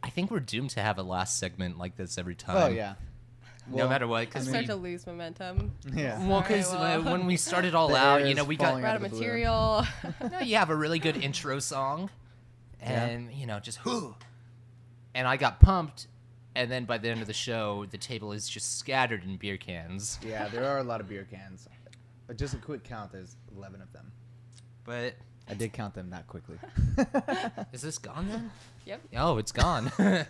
i 0.01 0.09
think 0.09 0.29
we're 0.31 0.39
doomed 0.39 0.69
to 0.71 0.81
have 0.81 0.97
a 0.97 1.03
last 1.03 1.39
segment 1.39 1.77
like 1.77 1.95
this 1.95 2.17
every 2.17 2.35
time 2.35 2.57
Oh 2.57 2.67
yeah. 2.67 2.95
no 3.69 3.77
Well, 3.77 3.89
matter 3.89 4.07
what 4.07 4.17
I 4.21 4.25
because 4.25 4.47
start 4.47 4.63
we 4.63 4.67
to 4.67 4.75
lose 4.75 5.07
momentum. 5.07 5.71
Yeah. 5.93 6.27
well 6.27 6.41
because 6.41 6.69
well. 6.71 7.01
when 7.03 7.25
we 7.25 7.37
started 7.37 7.73
all 7.73 7.95
out 8.07 8.27
you 8.27 8.33
know 8.35 8.43
we 8.43 8.57
got 8.57 8.67
falling 8.67 8.83
We're 8.83 8.89
out 8.89 8.95
out 8.95 8.97
of 8.97 9.03
of 9.05 9.11
the 9.11 9.17
blue. 9.17 9.25
material. 9.27 9.85
no, 10.31 10.39
you 10.39 10.57
have 10.57 10.69
a 10.69 10.75
really 10.75 10.99
good 10.99 11.15
intro 11.17 11.59
song 11.59 12.09
Yeah. 12.83 13.05
and 13.05 13.31
you 13.33 13.45
know 13.45 13.59
just 13.59 13.83
whoo 13.85 14.15
and 15.15 15.27
i 15.27 15.37
got 15.37 15.59
pumped 15.59 16.07
and 16.55 16.69
then 16.71 16.85
by 16.85 16.97
the 16.97 17.09
end 17.09 17.21
of 17.21 17.27
the 17.27 17.33
show 17.33 17.85
the 17.89 17.97
table 17.97 18.31
is 18.33 18.47
just 18.49 18.77
scattered 18.77 19.23
in 19.23 19.37
beer 19.37 19.57
cans 19.57 20.19
Yeah, 20.25 20.47
there 20.49 20.65
are 20.65 20.77
a 20.79 20.83
lot 20.83 21.01
of 21.01 21.07
beer 21.09 21.25
cans. 21.29 21.67
But 22.27 22.37
just 22.37 22.53
a 22.53 22.57
quick 22.57 22.83
count, 22.85 23.11
there's 23.11 23.35
11 23.55 23.81
of 23.81 23.91
them. 23.91 24.11
but 24.85 25.15
I 25.49 25.55
did 25.55 25.73
count 25.73 25.93
them 25.93 26.09
that 26.11 26.25
quickly. 26.27 26.57
is 27.73 27.81
this 27.81 27.97
gone 27.97 28.27
then 28.29 28.51
yep. 28.85 29.01
Oh, 29.17 29.37
it's 29.39 29.51
gone. 29.51 29.91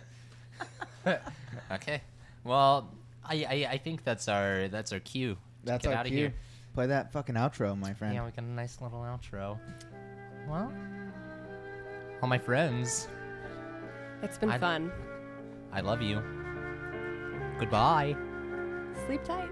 okay. 1.70 2.00
Well, 2.42 2.90
I, 3.24 3.44
I 3.48 3.68
I 3.72 3.78
think 3.78 4.02
that's 4.04 4.28
our 4.28 4.68
that's 4.68 4.92
our 4.92 5.00
cue. 5.00 5.34
to 5.34 5.40
That's 5.64 5.84
get 5.84 5.92
our 5.94 6.00
outta 6.00 6.08
cue. 6.10 6.18
here. 6.18 6.34
Play 6.74 6.86
that 6.88 7.12
fucking 7.12 7.36
outro, 7.36 7.78
my 7.78 7.94
friend. 7.94 8.14
Yeah, 8.14 8.24
we 8.24 8.32
got 8.32 8.44
a 8.44 8.48
nice 8.48 8.80
little 8.80 9.00
outro. 9.00 9.58
Well, 10.48 10.72
all 12.24 12.28
my 12.28 12.38
friends. 12.38 13.06
It's 14.22 14.38
been 14.38 14.48
I, 14.48 14.56
fun. 14.56 14.90
I 15.74 15.82
love 15.82 16.00
you. 16.00 16.22
Goodbye. 17.58 18.16
Sleep 19.04 19.22
tight. 19.24 19.50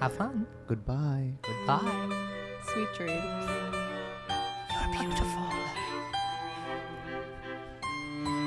Have 0.00 0.14
fun. 0.14 0.46
Goodbye. 0.66 1.34
Goodbye. 1.42 2.16
Sweet 2.72 2.88
dreams. 2.96 3.50
You're 4.72 5.00
beautiful. 5.00 5.48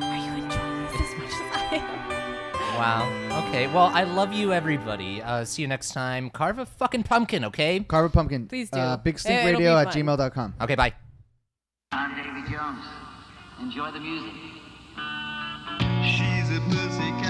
Are 0.01 0.18
you 0.18 0.34
enjoying 0.34 0.88
this 0.88 1.01
as 1.01 1.14
much 1.20 1.34
as 1.34 1.49
I 1.53 1.70
am? 1.74 2.80
Wow. 2.80 3.45
Okay. 3.47 3.68
Well, 3.68 3.91
I 3.93 4.05
love 4.05 4.34
you, 4.34 4.53
everybody. 4.53 5.22
Uh, 5.22 5.45
see 5.45 5.61
you 5.61 5.68
next 5.68 5.91
time. 5.91 6.32
Carve 6.32 6.57
a 6.57 6.66
fucking 6.66 7.03
pumpkin, 7.03 7.45
okay? 7.45 7.82
Carve 7.82 8.05
a 8.05 8.09
pumpkin. 8.09 8.47
Please 8.47 8.72
do. 8.72 8.80
Uh, 8.80 8.97
BigStinkRadio 8.97 9.86
at 9.86 9.93
gmail.com. 9.93 10.55
Okay, 10.59 10.74
bye. 10.74 10.93
I'm 11.91 12.16
David 12.16 12.51
Jones. 12.51 13.03
Enjoy 13.64 13.89
the 13.91 13.99
music. 14.01 14.34
She's 16.03 16.49
a 16.51 16.59
pussycat. 16.70 17.22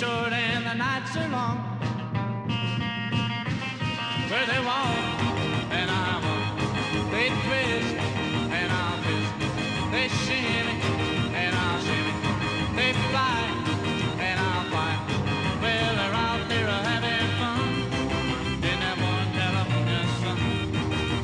short 0.00 0.32
and 0.32 0.64
the 0.64 0.72
nights 0.72 1.14
are 1.14 1.28
long. 1.28 1.58
Where 4.30 4.46
they 4.46 4.60
walk 4.64 4.96
and 5.78 5.90
I'm 5.90 6.24
on. 6.24 7.10
They 7.12 7.28
twist 7.44 7.96
and 8.58 8.68
I'll 8.80 8.96
twist. 9.04 9.32
They 9.92 10.08
shimmy 10.24 10.76
and 11.42 11.52
I'll 11.54 11.80
shimmy. 11.84 12.14
They 12.78 12.90
fly 13.12 13.40
and 14.26 14.40
I'll 14.40 14.64
fly. 14.72 14.92
Well, 15.60 15.92
they're 15.98 16.16
out 16.26 16.42
there 16.48 16.70
having 16.90 17.30
fun 17.40 17.60
in 18.70 18.76
that 18.84 18.96
warm 19.04 19.28
California 19.40 20.02
sun. 20.20 20.38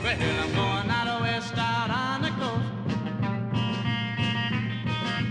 Well, 0.04 0.20
I'm 0.44 0.50
going 0.60 0.90
out 0.98 1.20
west 1.22 1.56
out 1.56 1.90
on 2.04 2.18
the 2.26 2.32
coast. 2.40 2.68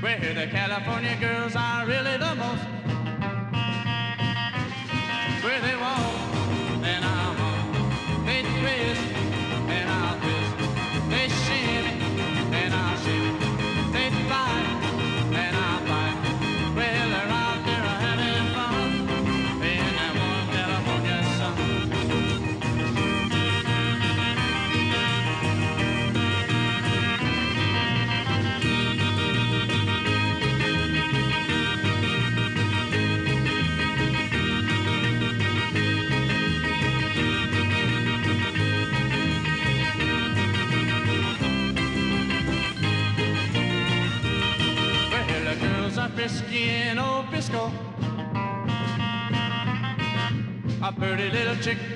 Where 0.02 0.34
the 0.34 0.48
California 0.48 1.16
girls 1.22 1.56
are 1.56 1.86
really 1.86 2.18
the 2.18 2.34
most. 2.34 2.75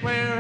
A 0.10 0.39